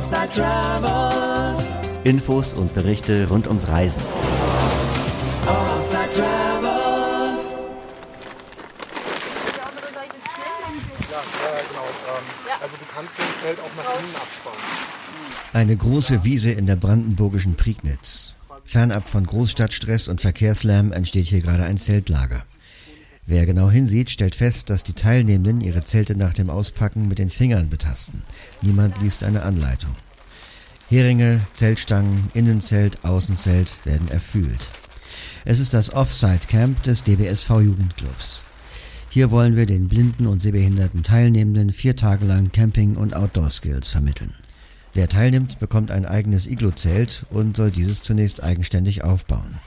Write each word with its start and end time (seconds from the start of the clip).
Offside 0.00 0.30
Travels. 0.34 1.62
Infos 2.04 2.54
und 2.54 2.72
Berichte 2.72 3.28
rund 3.28 3.46
ums 3.46 3.68
Reisen. 3.68 4.00
Offside 5.46 6.08
Travels. 6.16 7.58
Ja, 11.10 11.20
genau. 11.68 11.84
Ähm, 12.08 12.24
also 12.62 12.76
du 12.78 12.84
kannst 12.94 13.14
so 13.14 13.22
ein 13.22 13.28
Zelt 13.42 13.58
auch 13.58 13.76
nach 13.76 14.00
innen 14.00 14.16
abspannen. 14.16 14.60
Eine 15.52 15.76
große 15.76 16.24
Wiese 16.24 16.52
in 16.52 16.64
der 16.64 16.76
brandenburgischen 16.76 17.56
Prignitz. 17.56 18.32
Fernab 18.64 19.10
von 19.10 19.26
Großstadtstress 19.26 20.08
und 20.08 20.22
Verkehrslärm 20.22 20.92
entsteht 20.92 21.26
hier 21.26 21.40
gerade 21.40 21.64
ein 21.64 21.76
Zeltlager. 21.76 22.44
Wer 23.30 23.46
genau 23.46 23.70
hinsieht, 23.70 24.10
stellt 24.10 24.34
fest, 24.34 24.70
dass 24.70 24.82
die 24.82 24.92
Teilnehmenden 24.92 25.60
ihre 25.60 25.84
Zelte 25.84 26.16
nach 26.16 26.32
dem 26.32 26.50
Auspacken 26.50 27.06
mit 27.06 27.20
den 27.20 27.30
Fingern 27.30 27.68
betasten. 27.68 28.24
Niemand 28.60 29.00
liest 29.00 29.22
eine 29.22 29.44
Anleitung. 29.44 29.94
Heringe, 30.88 31.40
Zeltstangen, 31.52 32.28
Innenzelt, 32.34 33.04
Außenzelt 33.04 33.76
werden 33.84 34.08
erfüllt. 34.08 34.68
Es 35.44 35.60
ist 35.60 35.74
das 35.74 35.92
Offside 35.94 36.48
Camp 36.48 36.82
des 36.82 37.04
DBSV 37.04 37.50
Jugendclubs. 37.60 38.46
Hier 39.10 39.30
wollen 39.30 39.54
wir 39.54 39.66
den 39.66 39.86
blinden 39.86 40.26
und 40.26 40.42
sehbehinderten 40.42 41.04
Teilnehmenden 41.04 41.72
vier 41.72 41.94
Tage 41.94 42.26
lang 42.26 42.50
Camping 42.50 42.96
und 42.96 43.14
Outdoor 43.14 43.50
Skills 43.50 43.90
vermitteln. 43.90 44.34
Wer 44.92 45.06
teilnimmt, 45.06 45.60
bekommt 45.60 45.92
ein 45.92 46.04
eigenes 46.04 46.48
Iglo-Zelt 46.48 47.26
und 47.30 47.56
soll 47.56 47.70
dieses 47.70 48.02
zunächst 48.02 48.42
eigenständig 48.42 49.04
aufbauen. 49.04 49.60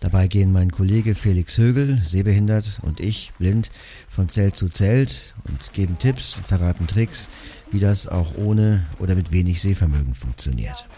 Dabei 0.00 0.28
gehen 0.28 0.50
mein 0.50 0.72
Kollege 0.72 1.14
Felix 1.14 1.58
Högel, 1.58 1.98
sehbehindert, 2.02 2.80
und 2.82 3.00
ich, 3.00 3.32
blind, 3.36 3.70
von 4.08 4.30
Zelt 4.30 4.56
zu 4.56 4.70
Zelt 4.70 5.34
und 5.46 5.74
geben 5.74 5.98
Tipps 5.98 6.38
und 6.38 6.46
verraten 6.46 6.86
Tricks, 6.86 7.28
wie 7.70 7.80
das 7.80 8.06
auch 8.06 8.34
ohne 8.36 8.86
oder 8.98 9.14
mit 9.14 9.30
wenig 9.30 9.60
Sehvermögen 9.60 10.14
funktioniert. 10.14 10.88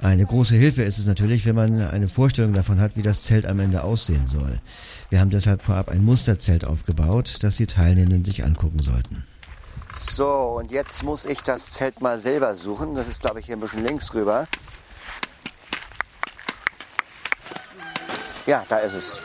Eine 0.00 0.26
große 0.26 0.54
Hilfe 0.54 0.82
ist 0.82 0.98
es 0.98 1.06
natürlich, 1.06 1.44
wenn 1.46 1.56
man 1.56 1.80
eine 1.80 2.08
Vorstellung 2.08 2.52
davon 2.52 2.78
hat, 2.78 2.96
wie 2.96 3.02
das 3.02 3.22
Zelt 3.22 3.46
am 3.46 3.58
Ende 3.58 3.82
aussehen 3.82 4.28
soll. 4.28 4.60
Wir 5.08 5.18
haben 5.18 5.30
deshalb 5.30 5.62
vorab 5.62 5.88
ein 5.88 6.04
Musterzelt 6.04 6.64
aufgebaut, 6.64 7.38
das 7.40 7.56
die 7.56 7.66
Teilnehmenden 7.66 8.24
sich 8.24 8.44
angucken 8.44 8.80
sollten. 8.80 9.24
So, 9.98 10.28
und 10.58 10.70
jetzt 10.70 11.02
muss 11.02 11.24
ich 11.24 11.40
das 11.40 11.70
Zelt 11.70 12.00
mal 12.00 12.20
selber 12.20 12.54
suchen. 12.54 12.94
Das 12.94 13.08
ist, 13.08 13.22
glaube 13.22 13.40
ich, 13.40 13.46
hier 13.46 13.56
ein 13.56 13.60
bisschen 13.60 13.84
links 13.84 14.14
rüber. 14.14 14.46
Ja, 18.48 18.64
da 18.66 18.78
ist 18.78 18.94
es. 18.94 19.18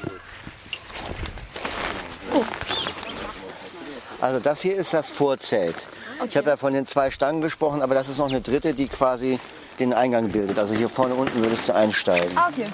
Also 4.20 4.42
das 4.42 4.60
hier 4.60 4.76
ist 4.76 4.94
das 4.94 5.10
Vorzelt. 5.10 5.76
Ich 6.28 6.36
habe 6.36 6.50
ja 6.50 6.58
von 6.58 6.74
den 6.74 6.86
zwei 6.86 7.10
Stangen 7.10 7.42
gesprochen, 7.42 7.82
aber 7.82 7.96
das 7.96 8.10
ist 8.10 8.18
noch 8.18 8.28
eine 8.28 8.42
dritte, 8.42 8.74
die 8.74 8.90
quasi 8.90 9.40
den 9.80 9.94
Eingang 9.94 10.28
bildet. 10.28 10.60
Also 10.60 10.74
hier 10.74 10.90
vorne 10.90 11.16
unten 11.16 11.42
würdest 11.42 11.70
du 11.70 11.74
einsteigen. 11.74 12.38
Okay. 12.38 12.68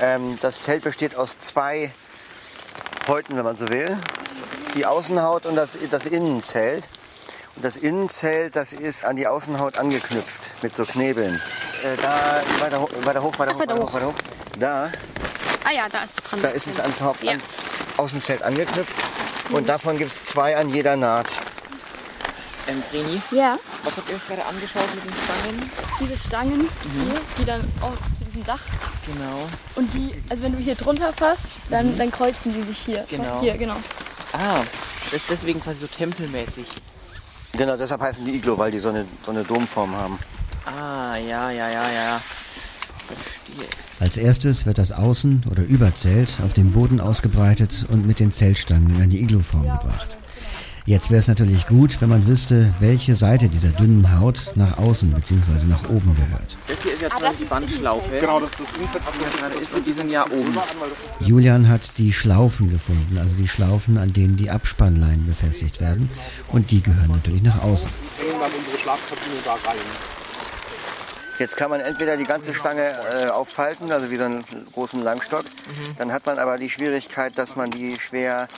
Ähm, 0.00 0.38
das 0.40 0.62
Zelt 0.62 0.84
besteht 0.84 1.16
aus 1.16 1.38
zwei 1.38 1.92
Häuten, 3.08 3.36
wenn 3.36 3.44
man 3.44 3.58
so 3.58 3.68
will. 3.68 3.94
Die 4.74 4.86
Außenhaut 4.86 5.44
und 5.44 5.54
das, 5.54 5.76
das 5.90 6.06
Innenzelt. 6.06 6.84
Und 7.56 7.64
das 7.64 7.76
Innenzelt, 7.76 8.56
das 8.56 8.72
ist 8.72 9.04
an 9.04 9.16
die 9.16 9.26
Außenhaut 9.26 9.76
angeknüpft 9.76 10.62
mit 10.62 10.74
so 10.74 10.86
Knebeln. 10.86 11.42
Äh, 11.82 11.96
da 12.00 12.42
weiter, 12.60 12.82
weiter 13.04 13.22
hoch, 13.22 13.38
weiter 13.38 13.52
hoch, 13.54 13.58
weiter 13.58 13.76
hoch, 13.76 13.92
weiter 13.92 14.06
hoch. 14.06 14.14
Da, 14.58 14.90
Ah 15.64 15.72
ja, 15.72 15.88
da 15.90 16.02
ist 16.04 16.18
es 16.18 16.24
dran. 16.24 16.40
da 16.42 16.48
ist 16.48 16.66
es 16.66 16.80
ans, 16.80 17.02
Haupt, 17.02 17.22
Ja. 17.22 17.32
ans 17.32 17.82
Außenzelt 17.98 18.42
angeknüpft. 18.42 18.92
Und 19.52 19.68
davon 19.68 19.98
gibt 19.98 20.10
es 20.12 20.24
zwei 20.24 20.56
an 20.56 20.70
jeder 20.70 20.96
Naht. 20.96 21.28
Ähm, 22.66 22.82
Vreni, 22.90 23.20
Ja, 23.30 23.58
was 23.84 23.96
habt 23.96 24.08
ihr 24.10 24.16
euch 24.16 24.26
gerade 24.26 24.44
angeschaut 24.44 24.94
mit 24.94 25.04
den 25.04 25.12
Stangen? 25.12 25.70
diese 26.00 26.16
Stangen 26.16 26.68
hier, 26.94 27.20
die 27.38 27.44
dann 27.44 27.60
auch 27.80 28.10
zu 28.12 28.24
diesem 28.24 28.44
Dach. 28.44 28.60
Genau. 29.06 29.48
Und 29.74 29.92
die, 29.94 30.14
also 30.30 30.42
wenn 30.44 30.52
du 30.52 30.58
hier 30.58 30.74
drunter 30.74 31.12
fasst, 31.14 31.42
dann, 31.70 31.96
dann 31.98 32.10
kreuzen 32.10 32.52
die 32.54 32.62
sich 32.62 32.78
hier. 32.78 33.04
Genau. 33.08 33.40
Hier, 33.40 33.56
genau. 33.56 33.76
Ah, 34.32 34.60
das 35.04 35.14
ist 35.14 35.30
deswegen 35.30 35.62
quasi 35.62 35.80
so 35.80 35.86
tempelmäßig. 35.86 36.66
Genau, 37.54 37.76
deshalb 37.76 38.00
heißen 38.02 38.24
die 38.24 38.36
Iglo, 38.36 38.56
weil 38.58 38.70
die 38.70 38.78
so 38.78 38.90
eine, 38.90 39.06
so 39.24 39.30
eine 39.32 39.44
Domform 39.44 39.94
haben. 39.96 40.18
Ah, 40.66 41.16
ja, 41.16 41.50
ja, 41.50 41.68
ja, 41.68 41.90
ja. 41.90 42.20
Verstehe. 43.06 43.68
Als 44.08 44.16
erstes 44.16 44.64
wird 44.64 44.78
das 44.78 44.94
Außen- 44.94 45.46
oder 45.50 45.62
Überzelt 45.62 46.38
auf 46.42 46.54
dem 46.54 46.72
Boden 46.72 46.98
ausgebreitet 46.98 47.84
und 47.90 48.06
mit 48.06 48.20
den 48.20 48.32
Zeltstangen 48.32 48.88
in 48.88 49.02
eine 49.02 49.14
Iglo-Form 49.14 49.64
gebracht. 49.64 50.16
Jetzt 50.86 51.10
wäre 51.10 51.20
es 51.20 51.28
natürlich 51.28 51.66
gut, 51.66 52.00
wenn 52.00 52.08
man 52.08 52.26
wüsste, 52.26 52.72
welche 52.80 53.14
Seite 53.14 53.50
dieser 53.50 53.68
dünnen 53.68 54.18
Haut 54.18 54.52
nach 54.54 54.78
außen 54.78 55.10
bzw. 55.10 55.66
nach 55.66 55.90
oben 55.90 56.16
gehört. 56.16 56.56
Das 56.68 56.82
hier 56.82 56.94
ist 56.94 57.02
ja 57.02 57.10
zwar 57.10 57.34
die 57.34 57.50
Wandschlaufe. 57.50 58.18
Genau, 58.18 58.40
das 58.40 58.52
ist 58.52 58.60
das 58.60 58.72
Innenzelt. 58.72 59.02
die 59.12 59.24
da 59.24 59.46
gerade 59.46 59.60
ist 59.62 59.74
und 59.74 59.86
die 59.86 59.92
sind 59.92 60.10
ja 60.10 60.24
oben. 60.24 60.56
Julian 61.20 61.68
hat 61.68 61.98
die 61.98 62.14
Schlaufen 62.14 62.70
gefunden, 62.70 63.18
also 63.18 63.34
die 63.34 63.46
Schlaufen, 63.46 63.98
an 63.98 64.14
denen 64.14 64.36
die 64.36 64.48
Abspannleinen 64.48 65.26
befestigt 65.26 65.82
werden. 65.82 66.08
Und 66.50 66.70
die 66.70 66.82
gehören 66.82 67.10
natürlich 67.10 67.42
nach 67.42 67.62
außen. 67.62 67.90
Hängen 68.16 68.40
dann 68.40 68.50
unsere 68.58 68.78
Schlafkabine 68.78 69.36
da 69.44 69.52
rein. 69.68 70.17
Jetzt 71.38 71.56
kann 71.56 71.70
man 71.70 71.80
entweder 71.80 72.16
die 72.16 72.24
ganze 72.24 72.52
Stange 72.54 72.90
äh, 73.12 73.26
auffalten, 73.28 73.92
also 73.92 74.10
wie 74.10 74.16
so 74.16 74.24
einen 74.24 74.44
großen 74.72 75.02
Langstock. 75.02 75.44
Mhm. 75.44 75.96
Dann 75.98 76.12
hat 76.12 76.26
man 76.26 76.38
aber 76.38 76.58
die 76.58 76.68
Schwierigkeit, 76.70 77.38
dass 77.38 77.54
man 77.56 77.70
die 77.70 77.96
schwer 78.00 78.48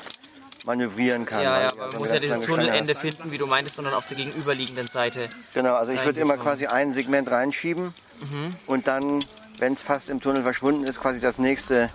manövrieren 0.66 1.26
kann. 1.26 1.42
Ja, 1.42 1.62
ja, 1.62 1.68
du 1.68 1.76
man 1.76 1.91
so 1.91 1.96
eine 1.96 1.98
muss 2.00 2.10
ja 2.10 2.18
dieses 2.20 2.41
Tunnelende 2.41 2.94
hast. 2.94 3.00
finden, 3.00 3.32
wie 3.32 3.38
du 3.38 3.46
meintest, 3.46 3.76
sondern 3.76 3.94
auf 3.94 4.06
der 4.06 4.16
gegenüberliegenden 4.16 4.86
Seite. 4.86 5.28
Genau, 5.54 5.74
also 5.74 5.92
ich 5.92 6.04
würde 6.04 6.20
immer 6.20 6.36
quasi 6.36 6.66
ein 6.66 6.92
Segment 6.92 7.30
reinschieben 7.30 7.94
Mhm. 8.20 8.54
und 8.66 8.86
dann, 8.86 9.24
wenn 9.58 9.72
es 9.72 9.80
fast 9.82 10.10
im 10.10 10.20
Tunnel 10.20 10.42
verschwunden 10.42 10.84
ist, 10.84 11.00
quasi 11.00 11.20
das 11.20 11.38
nächste 11.38 11.88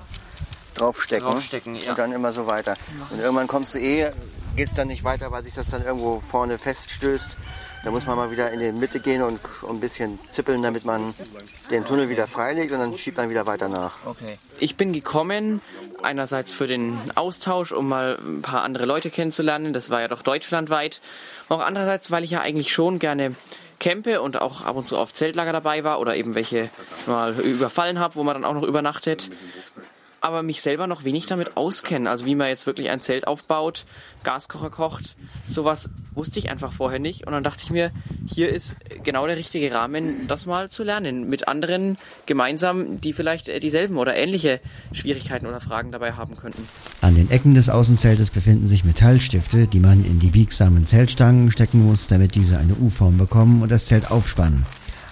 draufstecken. 0.75 1.29
Draufstecken, 1.29 1.75
ja. 1.75 1.91
Und 1.91 1.99
dann 1.99 2.11
immer 2.11 2.31
so 2.31 2.47
weiter. 2.47 2.73
Und 3.11 3.19
irgendwann 3.19 3.47
kommst 3.47 3.75
du 3.75 3.79
eh, 3.79 4.09
geht's 4.55 4.73
dann 4.73 4.87
nicht 4.87 5.03
weiter, 5.03 5.31
weil 5.31 5.43
sich 5.43 5.53
das 5.53 5.67
dann 5.69 5.83
irgendwo 5.85 6.19
vorne 6.19 6.57
feststößt. 6.57 7.37
Da 7.85 7.91
muss 7.91 8.07
man 8.07 8.17
mal 8.17 8.31
wieder 8.31 8.51
in 8.51 8.59
die 8.59 8.71
Mitte 8.71 8.99
gehen 8.99 9.21
und 9.21 9.39
ein 9.69 9.79
bisschen 9.79 10.17
zippeln, 10.31 10.63
damit 10.63 10.85
man 10.85 11.13
den 11.69 11.85
Tunnel 11.85 12.09
wieder 12.09 12.25
freilegt 12.25 12.71
und 12.71 12.79
dann 12.79 12.97
schiebt 12.97 13.15
man 13.17 13.29
wieder 13.29 13.45
weiter 13.45 13.69
nach. 13.69 13.97
Okay. 14.05 14.39
Ich 14.59 14.75
bin 14.75 14.91
gekommen, 14.91 15.61
einerseits 16.01 16.51
für 16.51 16.65
den 16.65 16.99
Austausch, 17.13 17.71
um 17.71 17.87
mal 17.87 18.17
ein 18.19 18.41
paar 18.41 18.63
andere 18.63 18.85
Leute 18.85 19.11
kennenzulernen. 19.11 19.71
Das 19.71 19.91
war 19.91 20.01
ja 20.01 20.07
doch 20.07 20.23
deutschlandweit. 20.23 20.99
Auch 21.47 21.59
andererseits, 21.63 22.09
weil 22.09 22.23
ich 22.23 22.31
ja 22.31 22.41
eigentlich 22.41 22.73
schon 22.73 22.97
gerne 22.97 23.35
campe 23.79 24.19
und 24.19 24.41
auch 24.41 24.63
ab 24.63 24.75
und 24.75 24.87
zu 24.87 24.97
auf 24.97 25.13
Zeltlager 25.13 25.53
dabei 25.53 25.83
war 25.83 25.99
oder 25.99 26.15
eben 26.15 26.33
welche 26.33 26.71
mal 27.05 27.33
überfallen 27.39 27.99
habe, 27.99 28.15
wo 28.15 28.23
man 28.23 28.33
dann 28.33 28.45
auch 28.45 28.55
noch 28.55 28.63
übernachtet. 28.63 29.29
Aber 30.25 30.41
mich 30.41 30.61
selber 30.61 30.87
noch 30.87 31.03
wenig 31.03 31.27
damit 31.27 31.55
auskennen. 31.55 32.07
Also 32.07 32.25
wie 32.25 32.33
man 32.33 32.47
jetzt 32.47 32.65
wirklich 32.65 32.89
ein 32.89 32.99
Zelt 32.99 33.27
aufbaut, 33.27 33.85
Gaskocher 34.23 34.71
kocht, 34.71 35.15
sowas 35.47 35.87
wusste 36.15 36.39
ich 36.39 36.49
einfach 36.49 36.73
vorher 36.73 36.97
nicht. 36.97 37.27
Und 37.27 37.33
dann 37.33 37.43
dachte 37.43 37.61
ich 37.63 37.69
mir, 37.69 37.91
hier 38.25 38.49
ist 38.49 38.75
genau 39.03 39.27
der 39.27 39.37
richtige 39.37 39.71
Rahmen, 39.71 40.27
das 40.27 40.47
mal 40.47 40.67
zu 40.67 40.83
lernen. 40.83 41.29
Mit 41.29 41.47
anderen 41.47 41.97
gemeinsam, 42.25 42.99
die 42.99 43.13
vielleicht 43.13 43.49
äh, 43.49 43.59
dieselben 43.59 43.97
oder 43.97 44.15
ähnliche 44.17 44.61
Schwierigkeiten 44.93 45.45
oder 45.45 45.61
Fragen 45.61 45.91
dabei 45.91 46.13
haben 46.13 46.35
könnten. 46.35 46.67
An 47.01 47.13
den 47.13 47.29
Ecken 47.29 47.53
des 47.53 47.69
Außenzeltes 47.69 48.31
befinden 48.31 48.67
sich 48.67 48.83
Metallstifte, 48.83 49.67
die 49.67 49.79
man 49.79 50.03
in 50.03 50.17
die 50.17 50.31
biegsamen 50.31 50.87
Zeltstangen 50.87 51.51
stecken 51.51 51.85
muss, 51.85 52.07
damit 52.07 52.33
diese 52.33 52.57
eine 52.57 52.73
U-Form 52.73 53.19
bekommen 53.19 53.61
und 53.61 53.69
das 53.69 53.85
Zelt 53.85 54.09
aufspannen. 54.09 54.65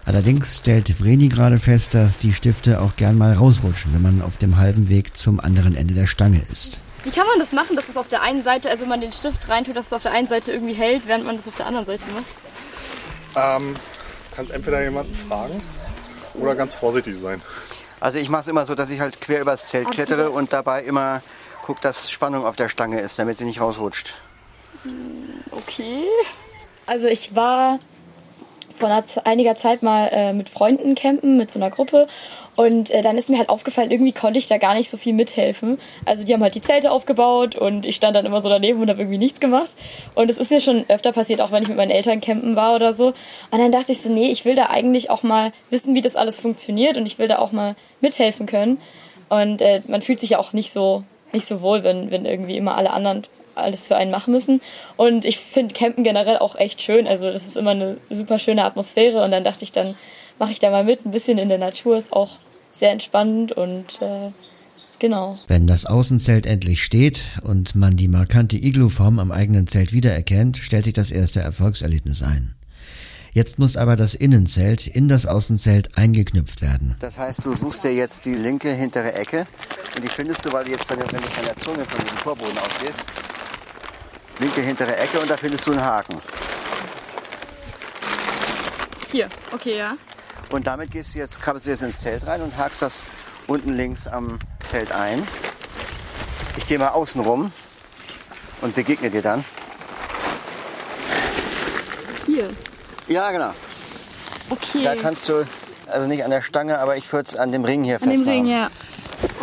Allerdings 0.05 0.57
stellt 0.57 0.89
Vreni 0.89 1.29
gerade 1.29 1.59
fest, 1.59 1.93
dass 1.95 2.19
die 2.19 2.33
Stifte 2.33 2.81
auch 2.81 2.95
gern 2.97 3.17
mal 3.17 3.33
rausrutschen, 3.33 3.93
wenn 3.93 4.01
man 4.01 4.21
auf 4.21 4.37
dem 4.37 4.57
halben 4.57 4.89
Weg 4.89 5.15
zum 5.15 5.39
anderen 5.39 5.75
Ende 5.75 5.93
der 5.93 6.07
Stange 6.07 6.41
ist. 6.51 6.81
Wie 7.03 7.11
kann 7.11 7.27
man 7.27 7.39
das 7.39 7.53
machen, 7.53 7.75
dass 7.75 7.89
es 7.89 7.97
auf 7.97 8.07
der 8.07 8.21
einen 8.21 8.43
Seite, 8.43 8.69
also 8.69 8.83
wenn 8.83 8.89
man 8.89 9.01
den 9.01 9.13
Stift 9.13 9.47
reintut, 9.49 9.75
dass 9.75 9.87
es 9.87 9.93
auf 9.93 10.03
der 10.03 10.13
einen 10.13 10.27
Seite 10.27 10.51
irgendwie 10.51 10.73
hält, 10.73 11.07
während 11.07 11.25
man 11.25 11.37
das 11.37 11.47
auf 11.47 11.55
der 11.55 11.67
anderen 11.67 11.85
Seite 11.85 12.05
macht? 12.13 12.25
Ähm, 13.35 13.75
kannst 14.35 14.51
entweder 14.51 14.83
jemanden 14.83 15.13
fragen 15.13 15.59
oder 16.35 16.55
ganz 16.55 16.73
vorsichtig 16.73 17.17
sein. 17.17 17.41
Also 17.99 18.19
ich 18.19 18.29
mache 18.29 18.41
es 18.41 18.47
immer 18.49 18.65
so, 18.65 18.75
dass 18.75 18.89
ich 18.89 18.99
halt 18.99 19.21
quer 19.21 19.41
übers 19.41 19.69
Zelt 19.69 19.87
Ach, 19.89 19.93
klettere 19.93 20.29
und 20.29 20.51
dabei 20.51 20.83
immer 20.83 21.21
gucke, 21.63 21.81
dass 21.81 22.11
Spannung 22.11 22.45
auf 22.45 22.57
der 22.57 22.67
Stange 22.67 22.99
ist, 22.99 23.17
damit 23.17 23.37
sie 23.37 23.45
nicht 23.45 23.61
rausrutscht. 23.61 24.15
Okay. 25.51 26.03
Also 26.85 27.07
ich 27.07 27.35
war 27.35 27.79
vor 28.83 29.03
einiger 29.23 29.55
Zeit 29.55 29.81
mal 29.81 30.09
äh, 30.11 30.33
mit 30.33 30.49
Freunden 30.49 30.95
campen, 30.95 31.37
mit 31.37 31.49
so 31.49 31.57
einer 31.57 31.69
Gruppe. 31.69 32.07
Und 32.55 32.91
äh, 32.91 33.01
dann 33.01 33.17
ist 33.17 33.29
mir 33.29 33.37
halt 33.37 33.47
aufgefallen, 33.47 33.91
irgendwie 33.91 34.11
konnte 34.11 34.37
ich 34.37 34.47
da 34.47 34.57
gar 34.57 34.73
nicht 34.73 34.89
so 34.89 34.97
viel 34.97 35.13
mithelfen. 35.13 35.79
Also 36.05 36.25
die 36.25 36.33
haben 36.33 36.43
halt 36.43 36.53
die 36.53 36.61
Zelte 36.61 36.91
aufgebaut 36.91 37.55
und 37.55 37.85
ich 37.85 37.95
stand 37.95 38.15
dann 38.15 38.25
immer 38.25 38.41
so 38.41 38.49
daneben 38.49 38.81
und 38.81 38.89
habe 38.89 38.99
irgendwie 38.99 39.17
nichts 39.17 39.39
gemacht. 39.39 39.71
Und 40.15 40.29
es 40.29 40.37
ist 40.37 40.51
mir 40.51 40.59
schon 40.59 40.83
öfter 40.89 41.13
passiert, 41.13 41.39
auch 41.39 41.51
wenn 41.51 41.63
ich 41.63 41.69
mit 41.69 41.77
meinen 41.77 41.91
Eltern 41.91 42.19
campen 42.19 42.55
war 42.57 42.75
oder 42.75 42.91
so. 42.91 43.07
Und 43.07 43.59
dann 43.59 43.71
dachte 43.71 43.93
ich 43.93 44.01
so, 44.01 44.11
nee, 44.11 44.29
ich 44.29 44.43
will 44.43 44.55
da 44.55 44.65
eigentlich 44.65 45.09
auch 45.09 45.23
mal 45.23 45.53
wissen, 45.69 45.95
wie 45.95 46.01
das 46.01 46.17
alles 46.17 46.41
funktioniert 46.41 46.97
und 46.97 47.05
ich 47.05 47.17
will 47.17 47.27
da 47.27 47.39
auch 47.39 47.53
mal 47.53 47.75
mithelfen 48.01 48.47
können. 48.47 48.81
Und 49.29 49.61
äh, 49.61 49.81
man 49.87 50.01
fühlt 50.01 50.19
sich 50.19 50.31
ja 50.31 50.39
auch 50.39 50.51
nicht 50.51 50.73
so, 50.73 51.03
nicht 51.31 51.45
so 51.45 51.61
wohl, 51.61 51.83
wenn, 51.83 52.11
wenn 52.11 52.25
irgendwie 52.25 52.57
immer 52.57 52.75
alle 52.77 52.91
anderen 52.91 53.23
alles 53.55 53.87
für 53.87 53.95
einen 53.95 54.11
machen 54.11 54.33
müssen. 54.33 54.61
Und 54.97 55.25
ich 55.25 55.37
finde 55.37 55.73
Campen 55.73 56.03
generell 56.03 56.37
auch 56.37 56.55
echt 56.55 56.81
schön. 56.81 57.07
Also 57.07 57.25
das 57.25 57.47
ist 57.47 57.57
immer 57.57 57.71
eine 57.71 57.97
super 58.09 58.39
schöne 58.39 58.63
Atmosphäre. 58.63 59.23
Und 59.23 59.31
dann 59.31 59.43
dachte 59.43 59.63
ich, 59.63 59.71
dann 59.71 59.95
mache 60.39 60.51
ich 60.51 60.59
da 60.59 60.69
mal 60.69 60.83
mit. 60.83 61.05
Ein 61.05 61.11
bisschen 61.11 61.37
in 61.37 61.49
der 61.49 61.57
Natur 61.57 61.97
ist 61.97 62.13
auch 62.13 62.37
sehr 62.71 62.91
entspannend 62.91 63.51
und 63.51 64.01
äh, 64.01 64.31
genau. 64.99 65.37
Wenn 65.47 65.67
das 65.67 65.85
Außenzelt 65.85 66.45
endlich 66.45 66.83
steht 66.83 67.25
und 67.43 67.75
man 67.75 67.97
die 67.97 68.07
markante 68.07 68.57
Iglu-Form 68.57 69.19
am 69.19 69.31
eigenen 69.31 69.67
Zelt 69.67 69.93
wiedererkennt, 69.93 70.57
stellt 70.57 70.85
sich 70.85 70.93
das 70.93 71.11
erste 71.11 71.41
Erfolgserlebnis 71.41 72.23
ein. 72.23 72.55
Jetzt 73.33 73.57
muss 73.57 73.77
aber 73.77 73.95
das 73.95 74.13
Innenzelt 74.13 74.85
in 74.85 75.07
das 75.07 75.25
Außenzelt 75.25 75.97
eingeknüpft 75.97 76.61
werden. 76.61 76.95
Das 76.99 77.17
heißt, 77.17 77.43
du 77.43 77.55
suchst 77.55 77.83
dir 77.83 77.93
jetzt 77.93 78.25
die 78.25 78.35
linke 78.35 78.71
hintere 78.71 79.13
Ecke 79.13 79.47
und 79.95 80.03
die 80.03 80.09
findest 80.09 80.45
du, 80.45 80.53
weil 80.53 80.65
du 80.65 80.71
jetzt 80.71 80.85
von 80.85 80.99
der, 80.99 81.11
wenn 81.11 81.21
du 81.21 81.27
von 81.29 81.45
der 81.45 81.57
Zunge 81.57 81.83
von 81.83 81.99
diesem 82.03 82.17
Vorboden 82.19 82.57
ausgehst, 82.59 83.03
linke 84.43 84.61
hintere 84.61 84.97
Ecke 84.97 85.19
und 85.19 85.29
da 85.29 85.37
findest 85.37 85.65
du 85.67 85.71
einen 85.71 85.81
Haken. 85.81 86.19
Hier, 89.09 89.29
okay, 89.53 89.77
ja. 89.77 89.95
Und 90.51 90.67
damit 90.67 90.91
gehst 90.91 91.15
du 91.15 91.19
jetzt, 91.19 91.41
krabbelst 91.41 91.65
du 91.65 91.71
jetzt 91.71 91.81
ins 91.81 91.99
Zelt 92.01 92.27
rein 92.27 92.41
und 92.41 92.57
hakst 92.57 92.81
das 92.81 93.03
unten 93.47 93.73
links 93.73 94.05
am 94.05 94.39
Zelt 94.59 94.91
ein. 94.91 95.25
Ich 96.57 96.67
gehe 96.67 96.77
mal 96.77 96.89
außen 96.89 97.21
rum 97.21 97.53
und 98.61 98.75
begegne 98.75 99.09
dir 99.09 99.21
dann. 99.21 99.45
Hier. 102.25 102.49
Ja, 103.07 103.31
genau. 103.31 103.51
Okay. 104.49 104.83
Da 104.83 104.95
kannst 104.95 105.29
du, 105.29 105.47
also 105.87 106.07
nicht 106.07 106.25
an 106.25 106.31
der 106.31 106.41
Stange, 106.41 106.79
aber 106.79 106.97
ich 106.97 107.11
würde 107.13 107.29
es 107.29 107.35
an 107.37 107.53
dem 107.53 107.63
Ring 107.63 107.85
hier 107.85 107.95
An 107.95 108.09
dem 108.09 108.09
festmachen. 108.09 108.41
Ring, 108.41 108.45
ja. 108.47 108.69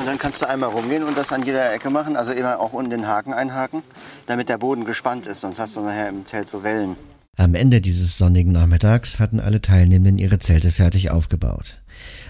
Und 0.01 0.07
dann 0.07 0.19
kannst 0.19 0.41
du 0.41 0.49
einmal 0.49 0.71
rumgehen 0.71 1.03
und 1.03 1.19
das 1.19 1.31
an 1.31 1.43
jeder 1.43 1.75
Ecke 1.75 1.91
machen, 1.91 2.17
also 2.17 2.33
immer 2.33 2.59
auch 2.59 2.73
unten 2.73 2.91
den 2.91 3.07
Haken 3.07 3.35
einhaken, 3.35 3.83
damit 4.27 4.49
der 4.49 4.57
Boden 4.57 4.87
gespannt 4.87 5.27
ist, 5.27 5.43
sonst 5.43 5.59
hast 5.59 5.77
du 5.77 5.83
nachher 5.83 6.09
im 6.09 6.25
Zelt 6.25 6.49
so 6.49 6.65
Wellen. 6.65 6.97
Am 7.37 7.55
Ende 7.55 7.83
dieses 7.83 8.17
sonnigen 8.17 8.51
Nachmittags 8.51 9.19
hatten 9.19 9.41
alle 9.41 9.61
Teilnehmenden 9.61 10.17
ihre 10.17 10.39
Zelte 10.39 10.73
fertig 10.73 11.11
aufgebaut. 11.11 11.83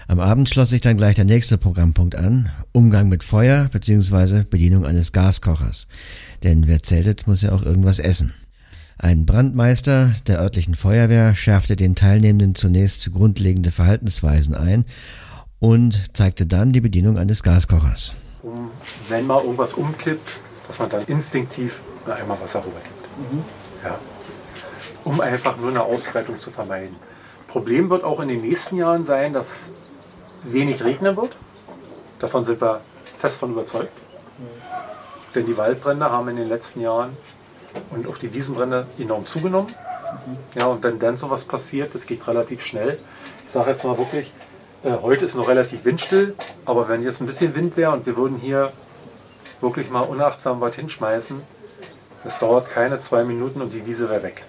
Am 0.09 0.19
Abend 0.19 0.49
schloss 0.49 0.69
sich 0.69 0.81
dann 0.81 0.97
gleich 0.97 1.15
der 1.15 1.23
nächste 1.23 1.57
Programmpunkt 1.57 2.17
an, 2.17 2.51
Umgang 2.73 3.07
mit 3.07 3.23
Feuer 3.23 3.69
bzw. 3.71 4.43
Bedienung 4.43 4.85
eines 4.85 5.13
Gaskochers. 5.13 5.87
Denn 6.43 6.67
wer 6.67 6.83
zeltet, 6.83 7.25
muss 7.25 7.41
ja 7.41 7.53
auch 7.53 7.63
irgendwas 7.63 7.99
essen. 7.99 8.33
Ein 8.97 9.25
Brandmeister 9.25 10.11
der 10.27 10.41
örtlichen 10.41 10.75
Feuerwehr 10.75 11.35
schärfte 11.35 11.77
den 11.77 11.95
Teilnehmenden 11.95 12.53
zunächst 12.53 13.13
grundlegende 13.13 13.71
Verhaltensweisen 13.71 14.55
ein 14.55 14.83
und 15.61 16.17
zeigte 16.17 16.47
dann 16.47 16.73
die 16.73 16.81
Bedienung 16.81 17.17
eines 17.17 17.43
Gaskochers. 17.43 18.15
um, 18.43 18.71
wenn 19.07 19.27
mal 19.27 19.41
irgendwas 19.41 19.75
umkippt, 19.75 20.39
dass 20.67 20.79
man 20.79 20.89
dann 20.89 21.03
instinktiv 21.03 21.81
Eimer 22.05 22.39
Wasser 22.41 22.59
rübergibt. 22.65 23.05
Ja. 23.83 23.99
Um 25.03 25.21
einfach 25.21 25.57
nur 25.57 25.69
eine 25.69 25.83
Ausbreitung 25.83 26.39
zu 26.39 26.49
vermeiden. 26.49 26.95
Problem 27.47 27.89
wird 27.89 28.03
auch 28.03 28.19
in 28.19 28.27
den 28.27 28.41
nächsten 28.41 28.77
Jahren 28.77 29.05
sein, 29.05 29.33
dass 29.33 29.51
es 29.51 29.69
wenig 30.43 30.83
regnen 30.83 31.15
wird. 31.15 31.37
Davon 32.19 32.43
sind 32.43 32.59
wir 32.59 32.81
fest 33.15 33.39
von 33.39 33.51
überzeugt. 33.51 33.91
Denn 35.35 35.45
die 35.45 35.57
Waldbrände 35.57 36.09
haben 36.09 36.27
in 36.29 36.37
den 36.37 36.49
letzten 36.49 36.81
Jahren 36.81 37.15
und 37.91 38.07
auch 38.07 38.17
die 38.17 38.33
Wiesenbrände 38.33 38.87
enorm 38.97 39.27
zugenommen. 39.27 39.71
Ja, 40.55 40.65
und 40.65 40.81
wenn 40.83 40.97
dann 40.97 41.17
sowas 41.17 41.45
passiert, 41.45 41.93
das 41.93 42.07
geht 42.07 42.27
relativ 42.27 42.63
schnell. 42.63 42.97
Ich 43.45 43.51
sage 43.51 43.71
jetzt 43.71 43.83
mal 43.83 43.97
wirklich, 43.97 44.31
äh, 44.83 44.91
heute 45.01 45.25
ist 45.25 45.35
noch 45.35 45.47
relativ 45.47 45.85
windstill, 45.85 46.35
aber 46.65 46.87
wenn 46.89 47.01
jetzt 47.01 47.21
ein 47.21 47.27
bisschen 47.27 47.55
Wind 47.55 47.77
wäre 47.77 47.91
und 47.91 48.05
wir 48.05 48.17
würden 48.17 48.37
hier 48.37 48.71
wirklich 49.59 49.89
mal 49.89 50.01
unachtsam 50.01 50.61
was 50.61 50.75
hinschmeißen, 50.75 51.41
das 52.23 52.39
dauert 52.39 52.69
keine 52.69 52.99
zwei 52.99 53.23
Minuten 53.23 53.61
und 53.61 53.73
die 53.73 53.85
Wiese 53.85 54.09
wäre 54.09 54.23
weg. 54.23 54.43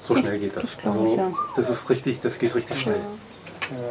So 0.00 0.16
schnell 0.16 0.38
geht 0.38 0.56
das. 0.56 0.78
Also 0.84 1.32
das 1.54 1.70
ist 1.70 1.88
richtig, 1.90 2.20
das 2.20 2.38
geht 2.38 2.54
richtig 2.54 2.80
schnell. 2.80 3.00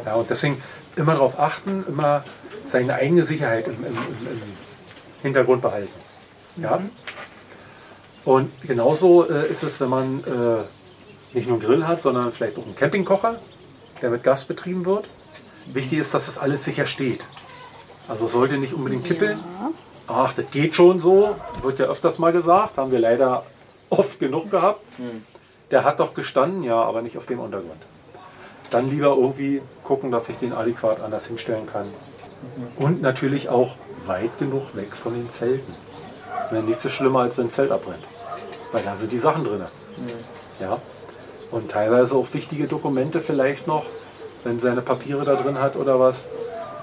Ja, 0.04 0.14
und 0.14 0.28
deswegen 0.28 0.62
immer 0.96 1.14
darauf 1.14 1.38
achten, 1.38 1.84
immer 1.88 2.24
seine 2.66 2.94
eigene 2.94 3.24
Sicherheit 3.24 3.66
im, 3.66 3.74
im, 3.74 3.86
im, 3.86 4.26
im 4.26 4.42
Hintergrund 5.22 5.62
behalten. 5.62 5.92
Ja? 6.56 6.82
Und 8.24 8.50
genauso 8.62 9.28
äh, 9.28 9.50
ist 9.50 9.62
es, 9.62 9.80
wenn 9.80 9.88
man 9.88 10.24
äh, 10.24 11.34
nicht 11.34 11.48
nur 11.48 11.58
einen 11.58 11.66
Grill 11.66 11.86
hat, 11.86 12.00
sondern 12.02 12.30
vielleicht 12.32 12.58
auch 12.58 12.64
einen 12.64 12.76
Campingkocher, 12.76 13.40
der 14.00 14.10
mit 14.10 14.22
Gas 14.22 14.44
betrieben 14.44 14.84
wird. 14.84 15.08
Wichtig 15.66 15.98
ist, 15.98 16.14
dass 16.14 16.26
das 16.26 16.38
alles 16.38 16.64
sicher 16.64 16.86
steht. 16.86 17.20
Also 18.08 18.26
sollte 18.26 18.58
nicht 18.58 18.74
unbedingt 18.74 19.04
kippeln. 19.04 19.38
Ach, 20.06 20.32
das 20.32 20.50
geht 20.50 20.74
schon 20.74 21.00
so, 21.00 21.36
wird 21.62 21.78
ja 21.78 21.86
öfters 21.86 22.18
mal 22.18 22.32
gesagt, 22.32 22.76
haben 22.76 22.90
wir 22.90 22.98
leider 22.98 23.44
oft 23.88 24.18
genug 24.18 24.50
gehabt. 24.50 24.80
Der 25.70 25.84
hat 25.84 26.00
doch 26.00 26.12
gestanden, 26.14 26.62
ja, 26.62 26.82
aber 26.82 27.02
nicht 27.02 27.16
auf 27.16 27.26
dem 27.26 27.38
Untergrund. 27.38 27.80
Dann 28.70 28.90
lieber 28.90 29.16
irgendwie 29.16 29.62
gucken, 29.84 30.10
dass 30.10 30.28
ich 30.28 30.38
den 30.38 30.52
adäquat 30.52 31.00
anders 31.00 31.26
hinstellen 31.26 31.66
kann. 31.66 31.86
Und 32.76 33.02
natürlich 33.02 33.48
auch 33.48 33.76
weit 34.06 34.38
genug 34.38 34.74
weg 34.74 34.94
von 34.94 35.14
den 35.14 35.30
Zelten. 35.30 35.74
Wenn 36.50 36.64
nichts 36.66 36.84
ist 36.84 36.92
schlimmer, 36.92 37.20
als 37.20 37.38
wenn 37.38 37.46
ein 37.46 37.50
Zelt 37.50 37.70
abbrennt. 37.70 38.04
Weil 38.72 38.82
da 38.82 38.96
sind 38.96 39.12
die 39.12 39.18
Sachen 39.18 39.44
drin. 39.44 39.64
Ja. 40.60 40.78
Und 41.50 41.70
teilweise 41.70 42.16
auch 42.16 42.26
wichtige 42.32 42.66
Dokumente 42.66 43.20
vielleicht 43.20 43.66
noch, 43.66 43.86
wenn 44.44 44.60
seine 44.60 44.82
Papiere 44.82 45.24
da 45.24 45.34
drin 45.36 45.58
hat 45.58 45.76
oder 45.76 45.98
was. 45.98 46.28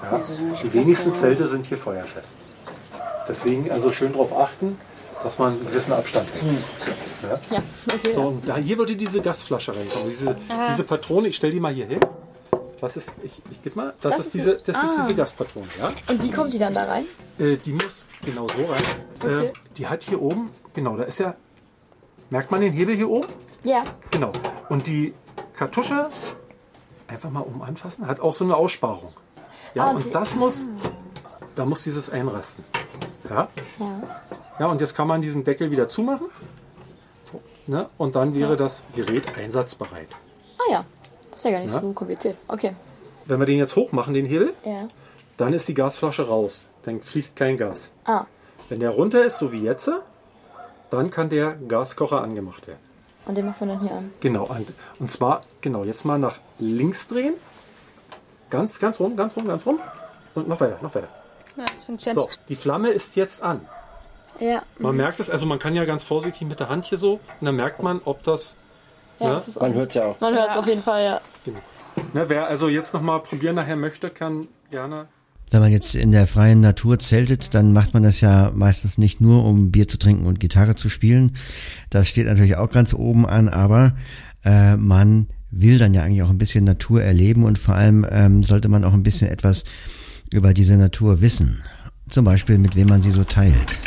Ja. 0.02 0.20
Die 0.62 0.72
wenigsten 0.72 1.12
Zelte 1.12 1.46
sind 1.46 1.66
hier 1.66 1.78
feuerfest. 1.78 2.36
Deswegen 3.28 3.70
also 3.70 3.92
schön 3.92 4.12
darauf 4.12 4.36
achten, 4.36 4.78
dass 5.22 5.38
man 5.38 5.52
einen 5.52 5.66
gewissen 5.66 5.92
Abstand 5.92 6.26
hält. 6.40 7.40
Ja? 7.50 7.56
Ja, 7.56 7.62
okay. 7.94 8.12
So, 8.12 8.22
und 8.22 8.48
da, 8.48 8.56
hier 8.56 8.78
würde 8.78 8.96
diese 8.96 9.20
Gasflasche 9.20 9.76
reinkommen. 9.76 10.08
Diese, 10.08 10.36
diese 10.70 10.84
Patrone, 10.84 11.28
ich 11.28 11.36
stelle 11.36 11.52
die 11.52 11.60
mal 11.60 11.72
hier 11.72 11.86
hin. 11.86 12.00
Was 12.80 12.96
ist, 12.96 13.12
ich, 13.22 13.42
ich 13.50 13.60
gebe 13.60 13.76
mal, 13.76 13.92
das, 14.00 14.16
Das 14.16 14.20
ist 14.20 14.26
ist 14.26 14.34
diese, 14.34 14.52
das 14.54 14.68
ist 14.68 14.76
ah. 14.76 14.96
diese 15.02 15.14
Gaspatrone, 15.14 15.66
ja? 15.78 15.92
Und 16.08 16.22
wie 16.22 16.30
kommt 16.30 16.54
die 16.54 16.58
dann 16.58 16.72
da 16.72 16.84
rein? 16.84 17.04
Äh, 17.38 17.58
die 17.58 17.74
muss 17.74 18.06
genau 18.24 18.46
so 18.48 18.64
rein. 18.64 18.82
Okay. 19.22 19.46
Äh, 19.46 19.52
die 19.76 19.86
hat 19.86 20.02
hier 20.02 20.22
oben, 20.22 20.50
genau, 20.72 20.96
da 20.96 21.02
ist 21.02 21.20
ja, 21.20 21.34
merkt 22.30 22.50
man 22.50 22.62
den 22.62 22.72
Hebel 22.72 22.96
hier 22.96 23.10
oben? 23.10 23.28
Ja. 23.64 23.84
Genau. 24.10 24.32
Und 24.70 24.86
die 24.86 25.12
Kartusche, 25.52 26.08
einfach 27.10 27.30
mal 27.30 27.42
oben 27.42 27.62
anfassen, 27.62 28.06
hat 28.06 28.20
auch 28.20 28.32
so 28.32 28.44
eine 28.44 28.56
Aussparung. 28.56 29.12
Ja, 29.74 29.86
Ah, 29.86 29.90
und 29.90 30.14
das 30.14 30.34
muss, 30.34 30.68
da 31.54 31.64
muss 31.64 31.82
dieses 31.84 32.08
einrasten. 32.10 32.64
Ja? 33.28 33.48
Ja. 33.78 34.02
Ja, 34.58 34.66
und 34.66 34.80
jetzt 34.80 34.94
kann 34.94 35.06
man 35.06 35.22
diesen 35.22 35.44
Deckel 35.44 35.70
wieder 35.70 35.88
zumachen. 35.88 36.26
Ne? 37.66 37.88
Und 37.98 38.16
dann 38.16 38.34
wäre 38.34 38.56
das 38.56 38.82
Gerät 38.94 39.36
einsatzbereit. 39.38 40.08
Ah 40.58 40.72
ja. 40.72 40.84
Ist 41.34 41.44
ja 41.44 41.52
gar 41.52 41.60
nicht 41.60 41.72
Ja. 41.72 41.80
so 41.80 41.92
kompliziert. 41.92 42.36
Okay. 42.48 42.74
Wenn 43.26 43.38
wir 43.38 43.46
den 43.46 43.58
jetzt 43.58 43.76
hochmachen, 43.76 44.12
den 44.14 44.26
Hebel, 44.26 44.54
Ja. 44.64 44.88
dann 45.36 45.52
ist 45.52 45.68
die 45.68 45.74
Gasflasche 45.74 46.26
raus. 46.28 46.66
Dann 46.82 47.00
fließt 47.00 47.36
kein 47.36 47.56
Gas. 47.56 47.90
Ah. 48.04 48.24
Wenn 48.68 48.80
der 48.80 48.90
runter 48.90 49.24
ist, 49.24 49.38
so 49.38 49.52
wie 49.52 49.62
jetzt, 49.62 49.88
dann 50.90 51.10
kann 51.10 51.28
der 51.28 51.52
Gaskocher 51.52 52.22
angemacht 52.22 52.66
werden. 52.66 52.80
Und 53.30 53.36
den 53.36 53.46
macht 53.46 53.60
man 53.60 53.68
dann 53.68 53.80
hier 53.80 53.92
an. 53.92 54.12
Genau. 54.18 54.50
Und, 54.98 55.08
zwar, 55.08 55.44
genau, 55.60 55.84
jetzt 55.84 56.04
mal 56.04 56.18
nach 56.18 56.38
links 56.58 57.06
drehen. 57.06 57.34
Ganz, 58.50 58.80
ganz 58.80 58.98
rum, 58.98 59.14
ganz 59.14 59.36
rum, 59.36 59.46
ganz 59.46 59.64
rum. 59.66 59.78
Und 60.34 60.48
noch 60.48 60.60
weiter, 60.60 60.78
noch 60.82 60.92
weiter. 60.92 61.06
Ja, 61.56 61.64
das 61.64 61.84
funktioniert. 61.84 62.32
So, 62.32 62.38
die 62.48 62.56
Flamme 62.56 62.88
ist 62.88 63.14
jetzt 63.14 63.40
an. 63.40 63.60
Ja. 64.40 64.62
Man 64.80 64.96
merkt 64.96 65.20
es, 65.20 65.30
also 65.30 65.46
man 65.46 65.60
kann 65.60 65.76
ja 65.76 65.84
ganz 65.84 66.02
vorsichtig 66.02 66.48
mit 66.48 66.58
der 66.58 66.68
Hand 66.68 66.86
hier 66.86 66.98
so, 66.98 67.20
und 67.40 67.46
dann 67.46 67.54
merkt 67.54 67.80
man, 67.84 68.00
ob 68.04 68.24
das, 68.24 68.56
Ja, 69.20 69.34
Ja, 69.34 69.38
ist 69.38 69.60
Man 69.60 69.70
auch. 69.70 69.76
hört 69.76 69.94
ja 69.94 70.06
auch. 70.06 70.20
Man 70.20 70.34
hört 70.34 70.56
auf 70.56 70.66
jeden 70.66 70.82
Fall, 70.82 71.04
ja. 71.04 71.20
ne, 72.12 72.28
wer 72.28 72.48
also 72.48 72.66
jetzt 72.66 72.94
nochmal 72.94 73.20
probieren 73.20 73.54
nachher 73.54 73.76
möchte, 73.76 74.10
kann 74.10 74.48
gerne. 74.72 75.06
Wenn 75.50 75.60
man 75.60 75.72
jetzt 75.72 75.96
in 75.96 76.12
der 76.12 76.26
freien 76.26 76.60
Natur 76.60 76.98
zeltet, 76.98 77.54
dann 77.54 77.72
macht 77.72 77.92
man 77.92 78.04
das 78.04 78.20
ja 78.20 78.52
meistens 78.54 78.98
nicht 78.98 79.20
nur, 79.20 79.44
um 79.44 79.72
Bier 79.72 79.88
zu 79.88 79.98
trinken 79.98 80.26
und 80.26 80.38
Gitarre 80.38 80.76
zu 80.76 80.88
spielen. 80.88 81.32
Das 81.90 82.08
steht 82.08 82.26
natürlich 82.26 82.56
auch 82.56 82.70
ganz 82.70 82.94
oben 82.94 83.26
an, 83.26 83.48
aber 83.48 83.96
äh, 84.44 84.76
man 84.76 85.26
will 85.50 85.78
dann 85.78 85.92
ja 85.92 86.02
eigentlich 86.02 86.22
auch 86.22 86.30
ein 86.30 86.38
bisschen 86.38 86.64
Natur 86.64 87.02
erleben 87.02 87.44
und 87.44 87.58
vor 87.58 87.74
allem 87.74 88.06
ähm, 88.10 88.44
sollte 88.44 88.68
man 88.68 88.84
auch 88.84 88.94
ein 88.94 89.02
bisschen 89.02 89.28
etwas 89.28 89.64
über 90.30 90.54
diese 90.54 90.76
Natur 90.76 91.20
wissen. 91.20 91.62
Zum 92.08 92.24
Beispiel, 92.24 92.58
mit 92.58 92.76
wem 92.76 92.88
man 92.88 93.02
sie 93.02 93.10
so 93.10 93.24
teilt. 93.24 93.80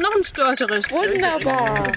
Noch 0.00 0.16
ein 0.16 0.24
Storcherisch. 0.24 0.90
Wunderbar. 0.90 1.92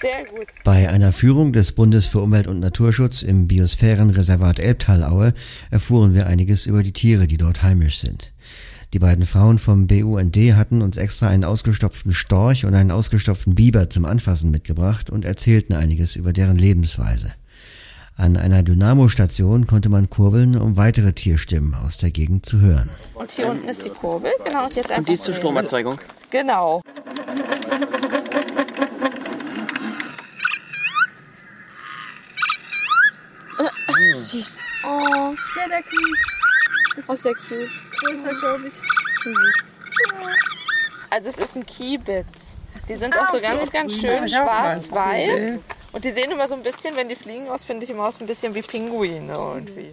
Sehr 0.00 0.24
gut. 0.24 0.46
Bei 0.64 0.88
einer 0.88 1.12
Führung 1.12 1.52
des 1.52 1.72
Bundes 1.72 2.06
für 2.06 2.20
Umwelt 2.20 2.46
und 2.46 2.60
Naturschutz 2.60 3.22
im 3.22 3.46
Biosphärenreservat 3.46 4.58
Elbtalaue 4.58 5.34
erfuhren 5.70 6.14
wir 6.14 6.26
einiges 6.26 6.66
über 6.66 6.82
die 6.82 6.92
Tiere, 6.92 7.26
die 7.26 7.36
dort 7.36 7.62
heimisch 7.62 7.98
sind. 7.98 8.32
Die 8.94 8.98
beiden 8.98 9.26
Frauen 9.26 9.58
vom 9.58 9.86
BUND 9.86 10.36
hatten 10.54 10.82
uns 10.82 10.96
extra 10.96 11.28
einen 11.28 11.44
ausgestopften 11.44 12.12
Storch 12.12 12.64
und 12.64 12.74
einen 12.74 12.90
ausgestopften 12.90 13.54
Biber 13.54 13.90
zum 13.90 14.04
Anfassen 14.04 14.50
mitgebracht 14.50 15.10
und 15.10 15.24
erzählten 15.24 15.74
einiges 15.74 16.16
über 16.16 16.32
deren 16.32 16.56
Lebensweise. 16.56 17.32
An 18.22 18.36
einer 18.36 18.62
Dynamostation 18.62 19.66
konnte 19.66 19.88
man 19.88 20.08
kurbeln, 20.08 20.56
um 20.56 20.76
weitere 20.76 21.12
Tierstimmen 21.12 21.74
aus 21.74 21.98
der 21.98 22.12
Gegend 22.12 22.46
zu 22.46 22.60
hören. 22.60 22.88
Und 23.14 23.32
hier 23.32 23.48
unten 23.48 23.68
ist 23.68 23.84
die 23.84 23.88
Kurbel. 23.88 24.30
Genau, 24.44 24.66
und 24.66 24.76
jetzt 24.76 24.90
einfach. 24.92 24.98
Und 24.98 25.08
die 25.08 25.14
ist 25.14 25.24
zur 25.24 25.34
Stromerzeugung. 25.34 25.98
Genau. 26.30 26.82
Süß. 34.14 34.58
Oh, 34.84 35.34
Ja, 35.56 35.68
der 35.68 35.82
Kühl. 35.82 36.14
oh, 37.08 37.14
sehr 37.16 37.34
cute. 37.34 37.70
Größer, 37.98 38.34
glaube 38.38 38.68
ich. 38.68 38.74
Also 41.10 41.28
es 41.28 41.38
ist 41.38 41.56
ein 41.56 41.66
Kiebitz. 41.66 42.26
Die 42.88 42.94
sind 42.94 43.18
auch 43.18 43.32
so 43.32 43.40
ganz, 43.40 43.68
ganz 43.72 43.94
schön 43.94 44.28
schwarz-weiß. 44.28 45.58
Und 45.92 46.04
die 46.04 46.12
sehen 46.12 46.30
immer 46.30 46.48
so 46.48 46.54
ein 46.54 46.62
bisschen, 46.62 46.96
wenn 46.96 47.08
die 47.08 47.16
fliegen 47.16 47.48
aus, 47.48 47.64
finde 47.64 47.84
ich 47.84 47.90
immer 47.90 48.06
aus 48.06 48.20
ein 48.20 48.26
bisschen 48.26 48.54
wie 48.54 48.62
Pinguine 48.62 49.32
irgendwie. 49.32 49.92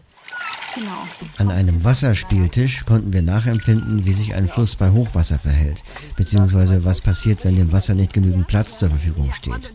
An 1.38 1.52
einem 1.52 1.84
Wasserspieltisch 1.84 2.86
konnten 2.86 3.12
wir 3.12 3.22
nachempfinden, 3.22 4.06
wie 4.06 4.14
sich 4.14 4.34
ein 4.36 4.48
Fluss 4.48 4.76
bei 4.76 4.92
Hochwasser 4.92 5.40
verhält, 5.40 5.84
beziehungsweise 6.16 6.86
was 6.86 7.02
passiert, 7.02 7.44
wenn 7.44 7.56
dem 7.56 7.74
Wasser 7.74 7.96
nicht 7.96 8.14
genügend 8.14 8.48
Platz 8.48 8.78
zur 8.80 8.90
Verfügung 8.90 9.34
steht. 9.34 9.74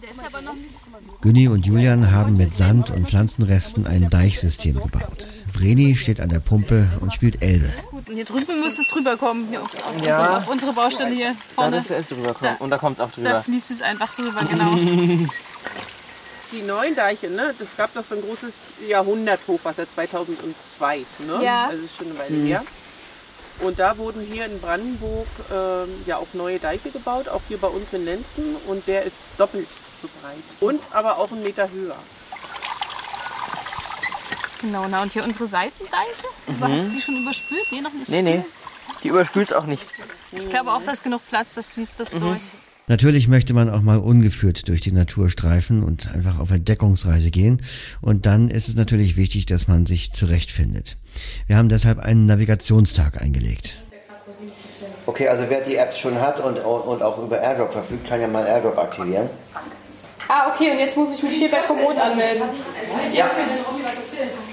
Günni 1.21 1.49
und 1.49 1.67
Julian 1.67 2.11
haben 2.13 2.37
mit 2.37 2.55
Sand 2.55 2.91
und 2.91 3.09
Pflanzenresten 3.09 3.87
ein 3.87 4.09
Deichsystem 4.11 4.75
gebaut. 4.81 5.27
Vreni 5.51 5.97
steht 5.97 6.21
an 6.21 6.29
der 6.29 6.41
Pumpe 6.41 6.91
und 7.01 7.13
spielt 7.13 7.43
Elbe. 7.43 7.73
Gut, 7.91 8.09
und 8.09 8.15
hier 8.15 8.25
drüben 8.25 8.61
müsste 8.61 8.83
es 8.83 8.89
drüber 8.89 9.17
kommen. 9.17 9.49
Hier 9.49 9.63
auf, 9.63 9.75
auf, 9.75 10.05
Ja. 10.05 10.19
unsere, 10.19 10.37
auf 10.37 10.49
unsere 10.49 10.73
Baustelle 10.75 11.15
hier 11.15 11.35
vorne. 11.55 11.77
dürfte 11.77 11.95
es 11.95 12.09
drüber 12.09 12.35
kommen. 12.35 12.57
Und 12.59 12.71
da 12.71 12.79
kommt 12.79 12.95
es 12.99 13.01
auch 13.01 13.11
Da 13.11 13.15
drüber. 13.23 13.43
fließt 13.43 13.71
es 13.71 13.83
einfach 13.83 14.15
drüber, 14.15 14.41
genau. 14.45 14.75
Die 16.55 16.63
neuen 16.63 16.95
Deiche, 16.95 17.31
ne? 17.31 17.53
Das 17.59 17.77
gab 17.77 17.93
doch 17.95 18.05
so 18.05 18.15
ein 18.15 18.23
großes 18.23 18.55
Jahrhundert-Hochwasser 18.89 19.89
2002, 19.93 21.05
ne? 21.27 21.41
Ja. 21.43 21.67
Also 21.67 21.85
ist 21.85 21.97
schon 21.97 22.11
eine 22.11 22.19
Weile 22.19 22.37
her. 22.37 22.65
Und 23.61 23.79
da 23.79 23.99
wurden 23.99 24.21
hier 24.21 24.47
in 24.47 24.61
Brandenburg 24.61 25.27
ähm, 25.53 25.89
ja 26.07 26.17
auch 26.17 26.29
neue 26.33 26.61
Deiche 26.61 26.91
gebaut, 26.91 27.29
auch 27.29 27.41
hier 27.49 27.59
bei 27.59 27.67
uns 27.67 27.93
in 27.93 28.05
Lenzen. 28.05 28.57
Und 28.69 28.87
der 28.87 29.03
ist 29.03 29.17
doppelt 29.37 29.67
so 30.01 30.09
breit. 30.21 30.37
Und 30.61 30.81
aber 30.93 31.19
auch 31.19 31.33
einen 31.33 31.43
Meter 31.43 31.69
höher. 31.71 31.97
genau, 34.61 34.87
na 34.89 35.03
und 35.03 35.13
hier 35.13 35.25
unsere 35.25 35.47
Seitendeiche. 35.47 36.27
Mhm. 36.47 36.61
Hast 36.61 36.89
du 36.89 36.93
die 36.93 37.01
schon 37.01 37.17
überspült? 37.17 37.67
Nee, 37.73 37.81
noch 37.81 37.93
nicht. 37.93 38.09
Nee, 38.09 38.23
nee. 38.23 38.45
Die 39.03 39.09
überspült 39.09 39.49
es 39.49 39.53
auch 39.53 39.67
nicht. 39.67 39.89
Ich 40.31 40.49
glaube 40.49 40.73
auch, 40.73 40.83
da 40.85 40.93
ist 40.93 41.03
genug 41.03 41.21
Platz, 41.29 41.55
das 41.55 41.73
fließt 41.73 42.01
das 42.01 42.11
durch. 42.11 42.43
Natürlich 42.87 43.29
möchte 43.29 43.55
man 43.55 43.71
auch 43.71 43.81
mal 43.81 43.97
ungeführt 43.97 44.69
durch 44.69 44.83
die 44.83 44.93
Natur 44.93 45.31
streifen 45.31 45.83
und 45.83 46.15
einfach 46.15 46.39
auf 46.39 46.51
Entdeckungsreise 46.51 47.31
gehen. 47.31 47.63
Und 48.03 48.27
dann 48.27 48.51
ist 48.51 48.69
es 48.69 48.77
natürlich 48.77 49.17
wichtig, 49.17 49.47
dass 49.47 49.69
man 49.69 49.87
sich 49.87 50.13
zurechtfindet. 50.13 50.99
Wir 51.47 51.57
haben 51.57 51.71
deshalb 51.71 51.99
einen 51.99 52.27
Navigationstag 52.27 53.23
eingelegt. 53.23 53.79
Okay, 55.07 55.29
also 55.29 55.45
wer 55.49 55.63
die 55.63 55.77
Apps 55.77 55.99
schon 55.99 56.21
hat 56.21 56.41
und, 56.41 56.59
und 56.59 57.03
auch 57.03 57.23
über 57.23 57.41
AirDrop 57.41 57.73
verfügt, 57.73 58.07
kann 58.07 58.21
ja 58.21 58.29
mal 58.29 58.47
AirDrop 58.47 58.77
aktivieren. 58.77 59.31
Ah, 60.29 60.53
okay, 60.53 60.71
und 60.73 60.79
jetzt 60.79 60.97
muss 60.97 61.15
ich 61.15 61.23
mich 61.23 61.35
hier 61.37 61.51
bei 61.51 61.59
Komoot 61.59 61.97
anmelden. 61.99 62.43
Ja. 63.15 63.31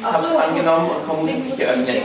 Hab's 0.04 0.36
angenommen 0.36 0.90
und 0.90 1.08
Community 1.08 1.56
geöffnet. 1.58 2.02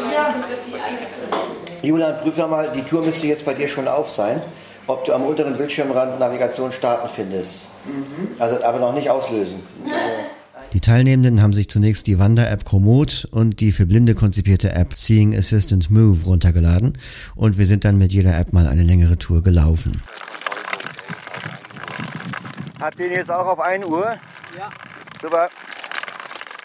Julian, 1.83 2.19
prüf 2.21 2.37
doch 2.37 2.51
mal, 2.51 2.73
die 2.75 2.83
Tour 2.83 3.05
müsste 3.05 3.27
jetzt 3.29 3.45
bei 3.45 3.55
dir 3.55 3.69
schon 3.69 3.87
auf 3.87 4.11
sein, 4.11 4.41
ob 4.87 5.05
du 5.05 5.13
am 5.13 5.23
unteren 5.23 5.57
Bildschirmrand 5.57 6.19
Navigation 6.19 6.73
starten 6.73 7.09
findest. 7.15 7.61
Also 8.39 8.63
aber 8.65 8.79
noch 8.79 8.95
nicht 8.95 9.11
auslösen. 9.11 9.61
Die 10.73 10.81
Teilnehmenden 10.81 11.43
haben 11.43 11.53
sich 11.53 11.71
zunächst 11.71 12.07
die 12.07 12.19
Wander-App 12.19 12.65
Komoot 12.65 13.27
und 13.31 13.61
die 13.61 13.73
für 13.73 13.87
Blinde 13.87 14.15
konzipierte 14.15 14.73
App 14.73 14.95
Seeing 14.95 15.35
Assistant 15.35 15.91
Move 15.91 16.25
runtergeladen 16.27 16.99
und 17.35 17.57
wir 17.57 17.67
sind 17.67 17.85
dann 17.85 17.97
mit 17.97 18.13
jeder 18.13 18.37
App 18.39 18.53
mal 18.53 18.67
eine 18.67 18.83
längere 18.83 19.17
Tour 19.17 19.43
gelaufen. 19.43 20.03
Habt 22.81 23.01
ihr 23.01 23.09
den 23.09 23.19
jetzt 23.19 23.31
auch 23.31 23.47
auf 23.47 23.61
1 23.61 23.87
Uhr? 23.87 24.17
Ja. 24.59 24.71
Super. 25.23 25.49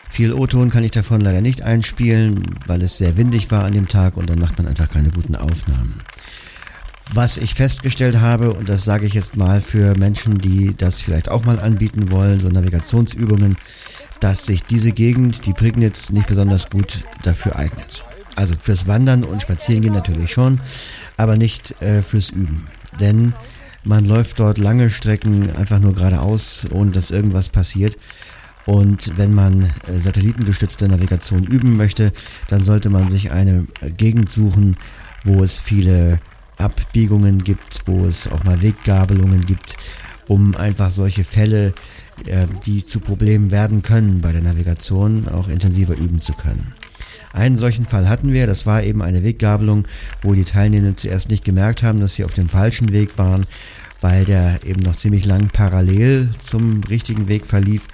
Viel 0.09 0.33
O-Ton 0.33 0.69
kann 0.71 0.83
ich 0.83 0.91
davon 0.91 1.21
leider 1.21 1.39
nicht 1.39 1.61
einspielen, 1.61 2.59
weil 2.67 2.81
es 2.81 2.97
sehr 2.97 3.15
windig 3.15 3.49
war 3.49 3.63
an 3.63 3.73
dem 3.73 3.87
Tag 3.87 4.17
und 4.17 4.29
dann 4.29 4.39
macht 4.39 4.57
man 4.57 4.67
einfach 4.67 4.89
keine 4.89 5.09
guten 5.11 5.37
Aufnahmen. 5.37 6.01
Was 7.13 7.37
ich 7.37 7.55
festgestellt 7.55 8.21
habe, 8.21 8.53
und 8.53 8.69
das 8.69 8.85
sage 8.85 9.05
ich 9.05 9.13
jetzt 9.13 9.35
mal 9.35 9.61
für 9.61 9.97
Menschen, 9.97 10.37
die 10.37 10.73
das 10.75 11.01
vielleicht 11.01 11.29
auch 11.29 11.43
mal 11.43 11.59
anbieten 11.59 12.11
wollen, 12.11 12.39
so 12.39 12.47
Navigationsübungen, 12.49 13.57
dass 14.21 14.45
sich 14.45 14.63
diese 14.63 14.91
Gegend, 14.91 15.45
die 15.45 15.53
Prignitz, 15.53 16.11
nicht 16.11 16.27
besonders 16.27 16.69
gut 16.69 17.03
dafür 17.23 17.57
eignet. 17.57 18.03
Also 18.35 18.55
fürs 18.59 18.87
Wandern 18.87 19.23
und 19.23 19.41
Spazierengehen 19.41 19.93
natürlich 19.93 20.31
schon, 20.31 20.61
aber 21.17 21.35
nicht 21.35 21.81
äh, 21.81 22.01
fürs 22.01 22.29
Üben. 22.29 22.65
Denn 22.99 23.33
man 23.83 24.05
läuft 24.05 24.39
dort 24.39 24.57
lange 24.57 24.89
Strecken 24.89 25.53
einfach 25.55 25.79
nur 25.79 25.93
geradeaus, 25.93 26.67
ohne 26.71 26.91
dass 26.91 27.11
irgendwas 27.11 27.49
passiert. 27.49 27.97
Und 28.65 29.17
wenn 29.17 29.33
man 29.33 29.63
äh, 29.87 29.97
satellitengestützte 29.97 30.87
Navigation 30.87 31.43
üben 31.43 31.75
möchte, 31.75 32.13
dann 32.47 32.63
sollte 32.63 32.89
man 32.89 33.09
sich 33.09 33.31
eine 33.31 33.65
äh, 33.81 33.89
Gegend 33.89 34.31
suchen, 34.31 34.77
wo 35.25 35.43
es 35.43 35.59
viele 35.59 36.19
Abbiegungen 36.61 37.43
gibt, 37.43 37.81
wo 37.85 38.05
es 38.05 38.31
auch 38.31 38.43
mal 38.43 38.61
Weggabelungen 38.61 39.45
gibt, 39.45 39.77
um 40.27 40.55
einfach 40.55 40.89
solche 40.89 41.23
Fälle, 41.23 41.73
äh, 42.25 42.47
die 42.65 42.85
zu 42.85 42.99
Problemen 42.99 43.51
werden 43.51 43.81
können 43.81 44.21
bei 44.21 44.31
der 44.31 44.41
Navigation, 44.41 45.27
auch 45.27 45.47
intensiver 45.47 45.97
üben 45.97 46.21
zu 46.21 46.33
können. 46.33 46.73
Einen 47.33 47.57
solchen 47.57 47.85
Fall 47.85 48.09
hatten 48.09 48.33
wir, 48.33 48.45
das 48.45 48.65
war 48.65 48.83
eben 48.83 49.01
eine 49.01 49.23
Weggabelung, 49.23 49.87
wo 50.21 50.33
die 50.33 50.43
Teilnehmenden 50.43 50.97
zuerst 50.97 51.29
nicht 51.29 51.45
gemerkt 51.45 51.81
haben, 51.81 51.99
dass 51.99 52.15
sie 52.15 52.25
auf 52.25 52.33
dem 52.33 52.49
falschen 52.49 52.91
Weg 52.91 53.17
waren, 53.17 53.45
weil 54.01 54.25
der 54.25 54.59
eben 54.65 54.81
noch 54.81 54.95
ziemlich 54.95 55.25
lang 55.25 55.49
parallel 55.49 56.29
zum 56.39 56.83
richtigen 56.83 57.27
Weg 57.27 57.45
verlief. 57.45 57.87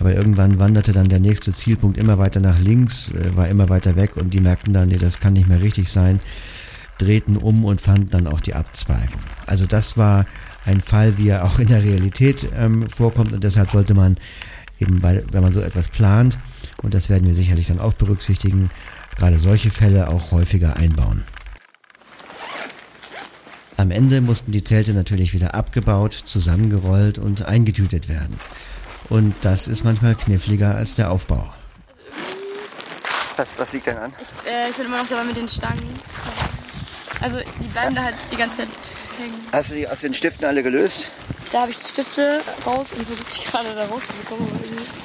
Aber 0.00 0.14
irgendwann 0.14 0.58
wanderte 0.58 0.92
dann 0.92 1.08
der 1.08 1.20
nächste 1.20 1.52
Zielpunkt 1.52 1.98
immer 1.98 2.18
weiter 2.18 2.40
nach 2.40 2.58
links, 2.58 3.12
äh, 3.12 3.36
war 3.36 3.48
immer 3.48 3.68
weiter 3.68 3.96
weg 3.96 4.16
und 4.16 4.34
die 4.34 4.40
merkten 4.40 4.72
dann, 4.72 4.88
nee, 4.88 4.98
das 4.98 5.20
kann 5.20 5.32
nicht 5.32 5.48
mehr 5.48 5.62
richtig 5.62 5.88
sein, 5.88 6.20
drehten 6.98 7.36
um 7.36 7.64
und 7.64 7.80
fanden 7.80 8.10
dann 8.10 8.26
auch 8.26 8.40
die 8.40 8.54
Abzweigung. 8.54 9.20
Also 9.46 9.66
das 9.66 9.96
war 9.96 10.26
ein 10.64 10.80
Fall, 10.80 11.18
wie 11.18 11.28
er 11.28 11.44
auch 11.44 11.58
in 11.58 11.68
der 11.68 11.82
Realität 11.82 12.48
ähm, 12.56 12.88
vorkommt 12.88 13.32
und 13.32 13.44
deshalb 13.44 13.70
sollte 13.70 13.94
man 13.94 14.16
eben, 14.80 15.00
bei, 15.00 15.22
wenn 15.30 15.42
man 15.42 15.52
so 15.52 15.60
etwas 15.60 15.88
plant, 15.88 16.38
und 16.82 16.94
das 16.94 17.08
werden 17.08 17.26
wir 17.26 17.34
sicherlich 17.34 17.68
dann 17.68 17.80
auch 17.80 17.94
berücksichtigen, 17.94 18.70
gerade 19.16 19.38
solche 19.38 19.70
Fälle 19.70 20.08
auch 20.08 20.30
häufiger 20.30 20.76
einbauen. 20.76 21.24
Am 23.76 23.90
Ende 23.90 24.20
mussten 24.20 24.52
die 24.52 24.62
Zelte 24.62 24.92
natürlich 24.92 25.34
wieder 25.34 25.54
abgebaut, 25.54 26.12
zusammengerollt 26.12 27.18
und 27.18 27.44
eingetütet 27.44 28.08
werden. 28.08 28.38
Und 29.08 29.34
das 29.42 29.68
ist 29.68 29.84
manchmal 29.84 30.14
kniffliger 30.14 30.74
als 30.74 30.94
der 30.94 31.10
Aufbau. 31.10 31.52
Was, 33.36 33.58
was 33.58 33.72
liegt 33.72 33.86
denn 33.86 33.96
an? 33.96 34.12
Ich, 34.20 34.50
äh, 34.50 34.70
ich 34.70 34.76
bin 34.76 34.86
immer 34.86 34.98
noch 34.98 35.08
dabei 35.08 35.24
mit 35.24 35.36
den 35.36 35.48
Stangen. 35.48 35.82
Also 37.24 37.38
die 37.62 37.68
bleiben 37.68 37.94
da 37.94 38.02
halt 38.02 38.14
die 38.30 38.36
ganze 38.36 38.58
Zeit 38.58 38.68
hängen. 39.18 39.46
Hast 39.50 39.70
du 39.70 39.74
die 39.76 39.88
aus 39.88 40.00
den 40.00 40.12
Stiften 40.12 40.44
alle 40.44 40.62
gelöst? 40.62 41.08
Da 41.52 41.62
habe 41.62 41.70
ich 41.70 41.78
die 41.78 41.88
Stifte 41.88 42.40
raus 42.66 42.88
und 42.94 43.06
versuche 43.06 43.24
die 43.40 43.50
gerade 43.50 43.68
da 43.74 43.86
rauszubekommen. 43.86 44.46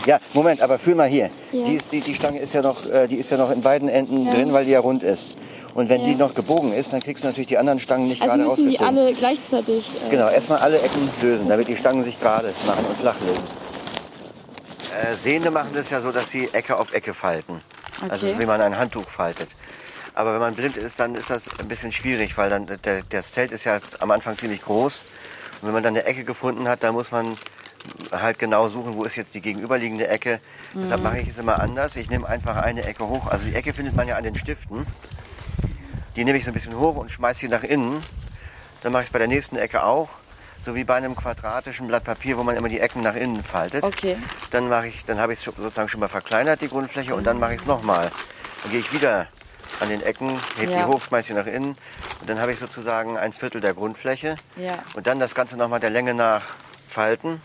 Ja, 0.05 0.19
Moment, 0.33 0.61
aber 0.61 0.77
fühl 0.79 0.95
mal 0.95 1.07
hier. 1.07 1.29
Ja. 1.53 1.65
Die, 1.65 1.75
ist, 1.75 1.93
die, 1.93 2.01
die 2.01 2.13
Stange 2.15 2.39
ist 2.39 2.53
ja, 2.53 2.61
noch, 2.61 2.85
äh, 2.89 3.07
die 3.07 3.15
ist 3.15 3.29
ja 3.31 3.37
noch 3.37 3.51
in 3.51 3.61
beiden 3.61 3.87
Enden 3.87 4.25
Ja. 4.27 4.33
drin, 4.33 4.51
weil 4.51 4.65
die 4.65 4.71
ja 4.71 4.81
rund 4.81 5.01
ist. 5.03 5.37
Und 5.75 5.87
wenn 5.87 6.01
Ja. 6.01 6.07
die 6.07 6.15
noch 6.15 6.33
gebogen 6.33 6.73
ist, 6.73 6.91
dann 6.91 6.99
kriegst 6.99 7.23
du 7.23 7.27
natürlich 7.27 7.47
die 7.47 7.57
anderen 7.57 7.79
Stangen 7.79 8.09
nicht 8.09 8.21
Also 8.21 8.35
gerade 8.35 8.49
müssen 8.49 8.69
die 8.69 8.79
alle 8.79 9.13
gleichzeitig. 9.13 9.87
Äh, 10.07 10.09
Genau, 10.09 10.27
erstmal 10.27 10.59
alle 10.59 10.81
Ecken 10.81 11.09
lösen, 11.21 11.47
damit 11.47 11.69
die 11.69 11.77
Stangen 11.77 12.03
sich 12.03 12.19
gerade 12.19 12.53
machen 12.67 12.83
und 12.85 12.97
flach 12.99 13.15
legen. 13.21 13.43
Äh, 14.91 15.15
Sehende 15.15 15.51
machen 15.51 15.69
das 15.73 15.89
ja 15.89 16.01
so, 16.01 16.11
dass 16.11 16.29
sie 16.29 16.49
Ecke 16.51 16.77
auf 16.77 16.91
Ecke 16.93 17.13
falten. 17.13 17.61
Also 18.09 18.25
Okay. 18.27 18.35
wie 18.39 18.45
man 18.45 18.59
ein 18.61 18.77
Handtuch 18.77 19.07
faltet. 19.07 19.49
Aber 20.19 20.33
wenn 20.33 20.41
man 20.41 20.53
blind 20.53 20.75
ist, 20.75 20.99
dann 20.99 21.15
ist 21.15 21.29
das 21.29 21.47
ein 21.61 21.69
bisschen 21.69 21.93
schwierig, 21.93 22.37
weil 22.37 22.49
dann 22.49 22.67
der, 22.67 23.03
das 23.09 23.31
Zelt 23.31 23.53
ist 23.53 23.63
ja 23.63 23.79
am 23.99 24.11
Anfang 24.11 24.37
ziemlich 24.37 24.61
groß. 24.61 25.01
Und 25.61 25.67
wenn 25.67 25.73
man 25.73 25.81
dann 25.81 25.95
eine 25.95 26.03
Ecke 26.03 26.25
gefunden 26.25 26.67
hat, 26.67 26.83
dann 26.83 26.93
muss 26.93 27.11
man 27.11 27.37
halt 28.11 28.37
genau 28.37 28.67
suchen, 28.67 28.95
wo 28.95 29.05
ist 29.05 29.15
jetzt 29.15 29.33
die 29.33 29.39
gegenüberliegende 29.39 30.09
Ecke. 30.09 30.41
Deshalb 30.75 31.03
mache 31.03 31.19
ich 31.19 31.29
es 31.29 31.37
immer 31.37 31.61
anders. 31.61 31.95
Ich 31.95 32.09
nehme 32.09 32.27
einfach 32.27 32.57
eine 32.57 32.83
Ecke 32.83 33.07
hoch. 33.07 33.27
Also 33.27 33.45
die 33.45 33.55
Ecke 33.55 33.71
findet 33.71 33.95
man 33.95 34.09
ja 34.09 34.17
an 34.17 34.25
den 34.25 34.35
Stiften. 34.35 34.85
Die 36.17 36.25
nehme 36.25 36.37
ich 36.37 36.43
so 36.43 36.51
ein 36.51 36.53
bisschen 36.53 36.77
hoch 36.77 36.97
und 36.97 37.09
schmeiße 37.09 37.39
sie 37.39 37.47
nach 37.47 37.63
innen. 37.63 38.03
Dann 38.83 38.91
mache 38.91 39.03
ich 39.03 39.07
es 39.07 39.13
bei 39.13 39.19
der 39.19 39.29
nächsten 39.29 39.55
Ecke 39.55 39.83
auch. 39.83 40.09
So 40.65 40.75
wie 40.75 40.83
bei 40.83 40.95
einem 40.95 41.15
quadratischen 41.15 41.87
Blatt 41.87 42.03
Papier, 42.03 42.37
wo 42.37 42.43
man 42.43 42.57
immer 42.57 42.67
die 42.67 42.81
Ecken 42.81 43.03
nach 43.03 43.15
innen 43.15 43.41
faltet. 43.41 43.85
Okay. 43.85 44.17
Dann 44.51 44.67
mache 44.67 44.87
ich, 44.87 45.05
dann 45.05 45.17
habe 45.17 45.31
ich 45.31 45.39
es 45.39 45.45
sozusagen 45.45 45.87
schon 45.87 46.01
mal 46.01 46.09
verkleinert, 46.09 46.59
die 46.59 46.67
Grundfläche, 46.67 47.15
und 47.15 47.23
dann 47.23 47.39
mache 47.39 47.53
ich 47.53 47.61
es 47.61 47.65
nochmal. 47.65 48.11
Dann 48.63 48.71
gehe 48.73 48.81
ich 48.81 48.91
wieder 48.91 49.29
an 49.79 49.89
den 49.89 50.01
Ecken, 50.01 50.39
hebe 50.57 50.71
Ja. 50.71 50.79
die 50.79 50.85
hoch, 50.85 51.01
schmeiße 51.01 51.29
sie 51.29 51.33
nach 51.33 51.45
innen 51.47 51.77
und 52.21 52.29
dann 52.29 52.39
habe 52.39 52.51
ich 52.51 52.59
sozusagen 52.59 53.17
ein 53.17 53.33
Viertel 53.33 53.61
der 53.61 53.73
Grundfläche. 53.73 54.35
Ja. 54.57 54.79
Und 54.93 55.07
dann 55.07 55.19
das 55.19 55.35
Ganze 55.35 55.57
nochmal 55.57 55.79
der 55.79 55.89
Länge 55.89 56.13
nach 56.13 56.47
falten 56.89 57.41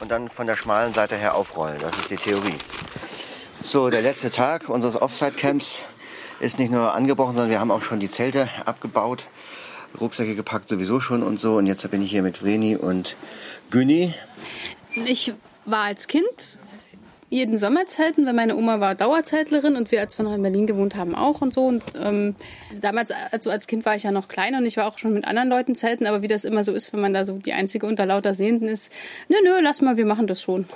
und 0.00 0.10
dann 0.10 0.28
von 0.28 0.46
der 0.46 0.56
schmalen 0.56 0.94
Seite 0.94 1.16
her 1.16 1.34
aufrollen. 1.36 1.78
Das 1.80 1.96
ist 1.98 2.10
die 2.10 2.16
Theorie. 2.16 2.56
So, 3.62 3.90
der 3.90 4.02
letzte 4.02 4.30
Tag 4.30 4.68
unseres 4.68 5.00
Offside-Camps 5.00 5.84
ist 6.40 6.58
nicht 6.58 6.72
nur 6.72 6.94
angebrochen, 6.94 7.32
sondern 7.32 7.50
wir 7.50 7.60
haben 7.60 7.70
auch 7.70 7.82
schon 7.82 8.00
die 8.00 8.10
Zelte 8.10 8.48
abgebaut, 8.66 9.28
Rucksäcke 10.00 10.34
gepackt 10.34 10.68
sowieso 10.68 11.00
schon 11.00 11.22
und 11.22 11.38
so. 11.38 11.56
Und 11.56 11.66
jetzt 11.66 11.88
bin 11.90 12.02
ich 12.02 12.10
hier 12.10 12.22
mit 12.22 12.38
Vreni 12.38 12.76
und 12.76 13.14
Günni. 13.70 14.14
Ich 14.94 15.32
war 15.64 15.84
als 15.84 16.08
Kind 16.08 16.58
jeden 17.32 17.56
Sommer 17.56 17.86
zelten, 17.86 18.26
weil 18.26 18.34
meine 18.34 18.56
Oma 18.56 18.78
war 18.78 18.94
Dauerzeltlerin 18.94 19.74
und 19.74 19.90
wir, 19.90 20.00
als 20.00 20.18
wir 20.18 20.24
noch 20.24 20.34
in 20.34 20.42
Berlin 20.42 20.66
gewohnt 20.66 20.96
haben, 20.96 21.14
auch 21.14 21.40
und 21.40 21.54
so. 21.54 21.64
Und 21.64 21.82
ähm, 21.98 22.36
damals, 22.80 23.10
also 23.30 23.50
als 23.50 23.66
Kind 23.66 23.86
war 23.86 23.96
ich 23.96 24.02
ja 24.02 24.12
noch 24.12 24.28
klein 24.28 24.54
und 24.54 24.66
ich 24.66 24.76
war 24.76 24.86
auch 24.86 24.98
schon 24.98 25.14
mit 25.14 25.26
anderen 25.26 25.48
Leuten 25.48 25.74
zelten, 25.74 26.06
aber 26.06 26.20
wie 26.20 26.28
das 26.28 26.44
immer 26.44 26.62
so 26.62 26.72
ist, 26.72 26.92
wenn 26.92 27.00
man 27.00 27.14
da 27.14 27.24
so 27.24 27.38
die 27.38 27.54
einzige 27.54 27.86
unter 27.86 28.04
lauter 28.04 28.34
Sehenden 28.34 28.68
ist, 28.68 28.92
nö, 29.30 29.36
nö, 29.42 29.60
lass 29.62 29.80
mal, 29.80 29.96
wir 29.96 30.04
machen 30.04 30.26
das 30.26 30.42
schon. 30.42 30.66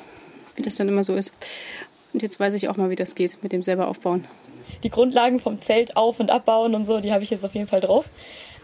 Wie 0.54 0.62
das 0.62 0.76
dann 0.76 0.88
immer 0.88 1.04
so 1.04 1.14
ist. 1.14 1.32
Und 2.14 2.22
jetzt 2.22 2.40
weiß 2.40 2.54
ich 2.54 2.70
auch 2.70 2.78
mal, 2.78 2.88
wie 2.88 2.96
das 2.96 3.14
geht 3.14 3.42
mit 3.42 3.52
dem 3.52 3.62
selber 3.62 3.88
aufbauen. 3.88 4.24
Die 4.82 4.88
Grundlagen 4.88 5.38
vom 5.40 5.60
Zelt 5.60 5.94
auf- 5.98 6.20
und 6.20 6.30
abbauen 6.30 6.74
und 6.74 6.86
so, 6.86 7.00
die 7.00 7.12
habe 7.12 7.22
ich 7.22 7.28
jetzt 7.28 7.44
auf 7.44 7.54
jeden 7.54 7.66
Fall 7.66 7.80
drauf. 7.80 8.08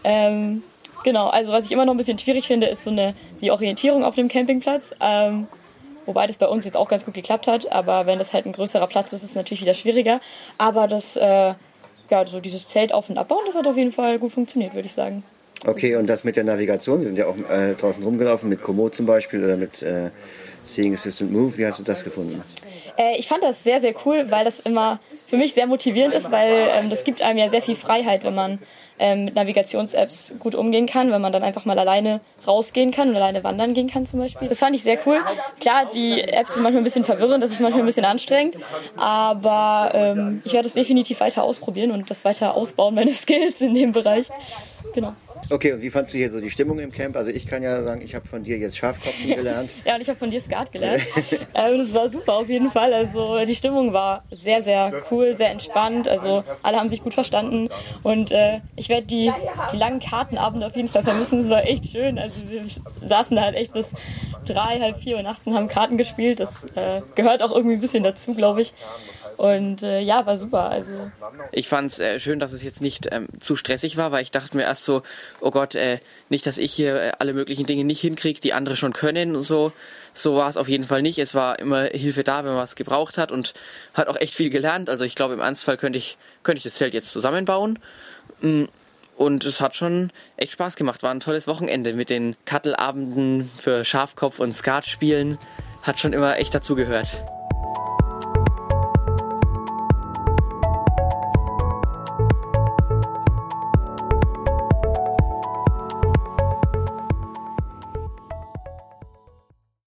Ähm, 0.03 0.63
genau, 1.03 1.27
also 1.27 1.51
was 1.51 1.65
ich 1.65 1.71
immer 1.71 1.85
noch 1.85 1.93
ein 1.93 1.97
bisschen 1.97 2.17
schwierig 2.17 2.47
finde, 2.47 2.65
ist 2.65 2.85
so 2.85 2.89
eine 2.89 3.13
die 3.39 3.51
Orientierung 3.51 4.03
auf 4.03 4.15
dem 4.15 4.29
Campingplatz. 4.29 4.95
Ähm, 4.99 5.47
wobei 6.05 6.27
das 6.27 6.37
bei 6.37 6.47
uns 6.47 6.65
jetzt 6.65 6.77
auch 6.77 6.89
ganz 6.89 7.05
gut 7.05 7.13
geklappt 7.13 7.47
hat, 7.47 7.71
aber 7.71 8.05
wenn 8.05 8.19
das 8.19 8.33
halt 8.33 8.45
ein 8.45 8.53
größerer 8.53 8.87
Platz 8.87 9.13
ist, 9.13 9.23
ist 9.23 9.31
es 9.31 9.35
natürlich 9.35 9.61
wieder 9.61 9.73
schwieriger. 9.73 10.19
Aber 10.57 10.87
das, 10.87 11.15
äh, 11.17 11.53
ja, 12.09 12.25
so 12.25 12.39
dieses 12.39 12.67
Zelt 12.67 12.93
auf- 12.93 13.09
und 13.09 13.17
abbauen, 13.17 13.43
das 13.45 13.55
hat 13.55 13.67
auf 13.67 13.77
jeden 13.77 13.91
Fall 13.91 14.19
gut 14.19 14.31
funktioniert, 14.31 14.73
würde 14.73 14.85
ich 14.85 14.93
sagen. 14.93 15.23
Okay, 15.65 15.95
und 15.95 16.07
das 16.07 16.23
mit 16.23 16.35
der 16.35 16.43
Navigation, 16.43 16.99
wir 16.99 17.07
sind 17.07 17.17
ja 17.17 17.27
auch 17.27 17.37
äh, 17.49 17.73
draußen 17.75 18.03
rumgelaufen, 18.03 18.49
mit 18.49 18.61
Komoot 18.61 18.95
zum 18.95 19.05
Beispiel 19.05 19.43
oder 19.43 19.55
mit 19.55 19.81
äh, 19.81 20.09
Seeing 20.63 20.93
Assistant 20.93 21.31
Move. 21.31 21.57
Wie 21.57 21.65
hast 21.65 21.79
du 21.79 21.83
das 21.83 22.03
gefunden? 22.03 22.43
Äh, 22.97 23.17
ich 23.17 23.27
fand 23.27 23.43
das 23.43 23.63
sehr, 23.63 23.79
sehr 23.79 23.93
cool, 24.05 24.29
weil 24.29 24.45
das 24.45 24.59
immer 24.59 24.99
für 25.27 25.37
mich 25.37 25.53
sehr 25.53 25.67
motivierend 25.67 26.13
ist, 26.13 26.31
weil 26.31 26.69
ähm, 26.71 26.89
das 26.89 27.03
gibt 27.03 27.21
einem 27.21 27.37
ja 27.37 27.49
sehr 27.49 27.61
viel 27.61 27.75
Freiheit, 27.75 28.23
wenn 28.23 28.35
man 28.35 28.59
ähm, 28.99 29.25
mit 29.25 29.35
Navigations-Apps 29.35 30.35
gut 30.39 30.55
umgehen 30.55 30.85
kann, 30.85 31.11
wenn 31.11 31.21
man 31.21 31.33
dann 31.33 31.43
einfach 31.43 31.65
mal 31.65 31.77
alleine 31.79 32.21
rausgehen 32.47 32.91
kann 32.91 33.09
und 33.09 33.15
alleine 33.15 33.43
wandern 33.43 33.73
gehen 33.73 33.89
kann 33.89 34.05
zum 34.05 34.19
Beispiel. 34.19 34.47
Das 34.47 34.59
fand 34.59 34.75
ich 34.75 34.83
sehr 34.83 34.99
cool. 35.05 35.19
Klar, 35.59 35.89
die 35.93 36.21
Apps 36.21 36.53
sind 36.53 36.63
manchmal 36.63 36.81
ein 36.81 36.83
bisschen 36.83 37.03
verwirrend, 37.03 37.43
das 37.43 37.51
ist 37.51 37.61
manchmal 37.61 37.83
ein 37.83 37.87
bisschen 37.87 38.05
anstrengend, 38.05 38.57
aber 38.95 39.91
ähm, 39.93 40.41
ich 40.45 40.53
werde 40.53 40.67
es 40.67 40.75
definitiv 40.75 41.19
weiter 41.19 41.43
ausprobieren 41.43 41.91
und 41.91 42.09
das 42.09 42.25
weiter 42.25 42.55
ausbauen, 42.55 42.95
meine 42.95 43.13
Skills 43.13 43.61
in 43.61 43.73
dem 43.73 43.91
Bereich. 43.91 44.29
Genau. 44.93 45.13
Okay, 45.49 45.73
und 45.73 45.81
wie 45.81 45.89
fandst 45.89 46.13
du 46.13 46.17
hier 46.17 46.31
so 46.31 46.39
die 46.39 46.49
Stimmung 46.49 46.79
im 46.79 46.91
Camp? 46.91 47.15
Also 47.15 47.31
ich 47.31 47.45
kann 47.47 47.63
ja 47.63 47.81
sagen, 47.83 48.01
ich 48.01 48.15
habe 48.15 48.27
von 48.27 48.43
dir 48.43 48.57
jetzt 48.57 48.77
Schafkopfen 48.77 49.27
gelernt. 49.35 49.71
Ja, 49.85 49.95
und 49.95 50.01
ich 50.01 50.09
habe 50.09 50.17
von 50.17 50.31
dir 50.31 50.41
Skat 50.41 50.71
gelernt. 50.71 51.03
ähm, 51.53 51.77
das 51.77 51.93
war 51.93 52.09
super 52.09 52.33
auf 52.33 52.49
jeden 52.49 52.69
Fall. 52.69 52.93
Also 52.93 53.43
die 53.45 53.55
Stimmung 53.55 53.93
war 53.93 54.23
sehr, 54.31 54.61
sehr 54.61 55.03
cool, 55.11 55.33
sehr 55.33 55.51
entspannt. 55.51 56.07
Also 56.07 56.43
alle 56.61 56.77
haben 56.77 56.89
sich 56.89 57.01
gut 57.01 57.13
verstanden. 57.13 57.69
Und 58.03 58.31
äh, 58.31 58.59
ich 58.75 58.89
werde 58.89 59.07
die, 59.07 59.31
die 59.71 59.77
langen 59.77 59.99
Kartenabende 59.99 60.65
auf 60.65 60.75
jeden 60.75 60.87
Fall 60.87 61.03
vermissen. 61.03 61.41
Es 61.41 61.49
war 61.49 61.65
echt 61.65 61.91
schön. 61.91 62.17
Also 62.19 62.35
wir 62.47 62.63
saßen 63.01 63.35
da 63.35 63.43
halt 63.43 63.55
echt 63.55 63.73
bis 63.73 63.93
drei, 64.45 64.79
halb 64.79 64.97
vier 64.97 65.17
Uhr 65.17 65.23
nachts 65.23 65.45
und 65.45 65.55
haben 65.55 65.67
Karten 65.67 65.97
gespielt. 65.97 66.39
Das 66.39 66.49
äh, 66.75 67.01
gehört 67.15 67.41
auch 67.41 67.51
irgendwie 67.51 67.75
ein 67.75 67.81
bisschen 67.81 68.03
dazu, 68.03 68.33
glaube 68.33 68.61
ich. 68.61 68.73
Und 69.43 69.83
äh, 69.83 69.99
ja, 69.99 70.25
war 70.25 70.37
super. 70.37 70.69
Also 70.69 70.93
Ich 71.51 71.67
fand 71.67 71.91
es 71.91 71.99
äh, 71.99 72.17
schön, 72.17 72.39
dass 72.39 72.53
es 72.53 72.63
jetzt 72.63 72.79
nicht 72.79 73.09
ähm, 73.11 73.27
zu 73.41 73.57
stressig 73.57 73.97
war, 73.97 74.13
weil 74.13 74.21
ich 74.21 74.31
dachte 74.31 74.55
mir 74.55 74.63
erst 74.63 74.85
so, 74.85 75.01
oh 75.41 75.51
Gott, 75.51 75.75
äh, 75.75 75.99
nicht, 76.29 76.45
dass 76.47 76.57
ich 76.57 76.71
hier 76.71 76.95
äh, 76.95 77.11
alle 77.19 77.33
möglichen 77.33 77.65
Dinge 77.65 77.83
nicht 77.83 77.99
hinkriege, 77.99 78.39
die 78.39 78.53
andere 78.53 78.77
schon 78.77 78.93
können 78.93 79.35
und 79.35 79.41
so. 79.41 79.73
So 80.13 80.37
war 80.37 80.47
es 80.47 80.55
auf 80.55 80.69
jeden 80.69 80.85
Fall 80.85 81.01
nicht. 81.01 81.19
Es 81.19 81.35
war 81.35 81.59
immer 81.59 81.83
Hilfe 81.87 82.23
da, 82.23 82.45
wenn 82.45 82.51
man 82.53 82.61
was 82.61 82.75
gebraucht 82.75 83.17
hat 83.17 83.33
und 83.33 83.53
hat 83.93 84.07
auch 84.07 84.15
echt 84.15 84.33
viel 84.33 84.49
gelernt. 84.49 84.89
Also 84.89 85.03
ich 85.03 85.13
glaube, 85.13 85.33
im 85.33 85.41
Ernstfall 85.41 85.75
könnte 85.75 85.97
ich, 85.99 86.17
könnte 86.43 86.59
ich 86.59 86.63
das 86.63 86.75
Zelt 86.75 86.93
jetzt 86.93 87.11
zusammenbauen. 87.11 87.79
Mm, 88.39 88.63
Und 89.17 89.43
es 89.43 89.59
hat 89.59 89.75
schon 89.75 90.11
echt 90.37 90.53
Spaß 90.53 90.77
gemacht. 90.77 91.03
War 91.03 91.11
ein 91.11 91.19
tolles 91.19 91.47
Wochenende 91.47 91.91
mit 91.91 92.09
den 92.09 92.37
Kattelabenden 92.45 93.51
für 93.59 93.83
Schafkopf 93.83 94.39
und 94.39 94.53
Skatspielen. 94.53 95.37
Hat 95.81 95.99
schon 95.99 96.13
immer 96.13 96.37
echt 96.37 96.55
dazugehört. 96.55 97.21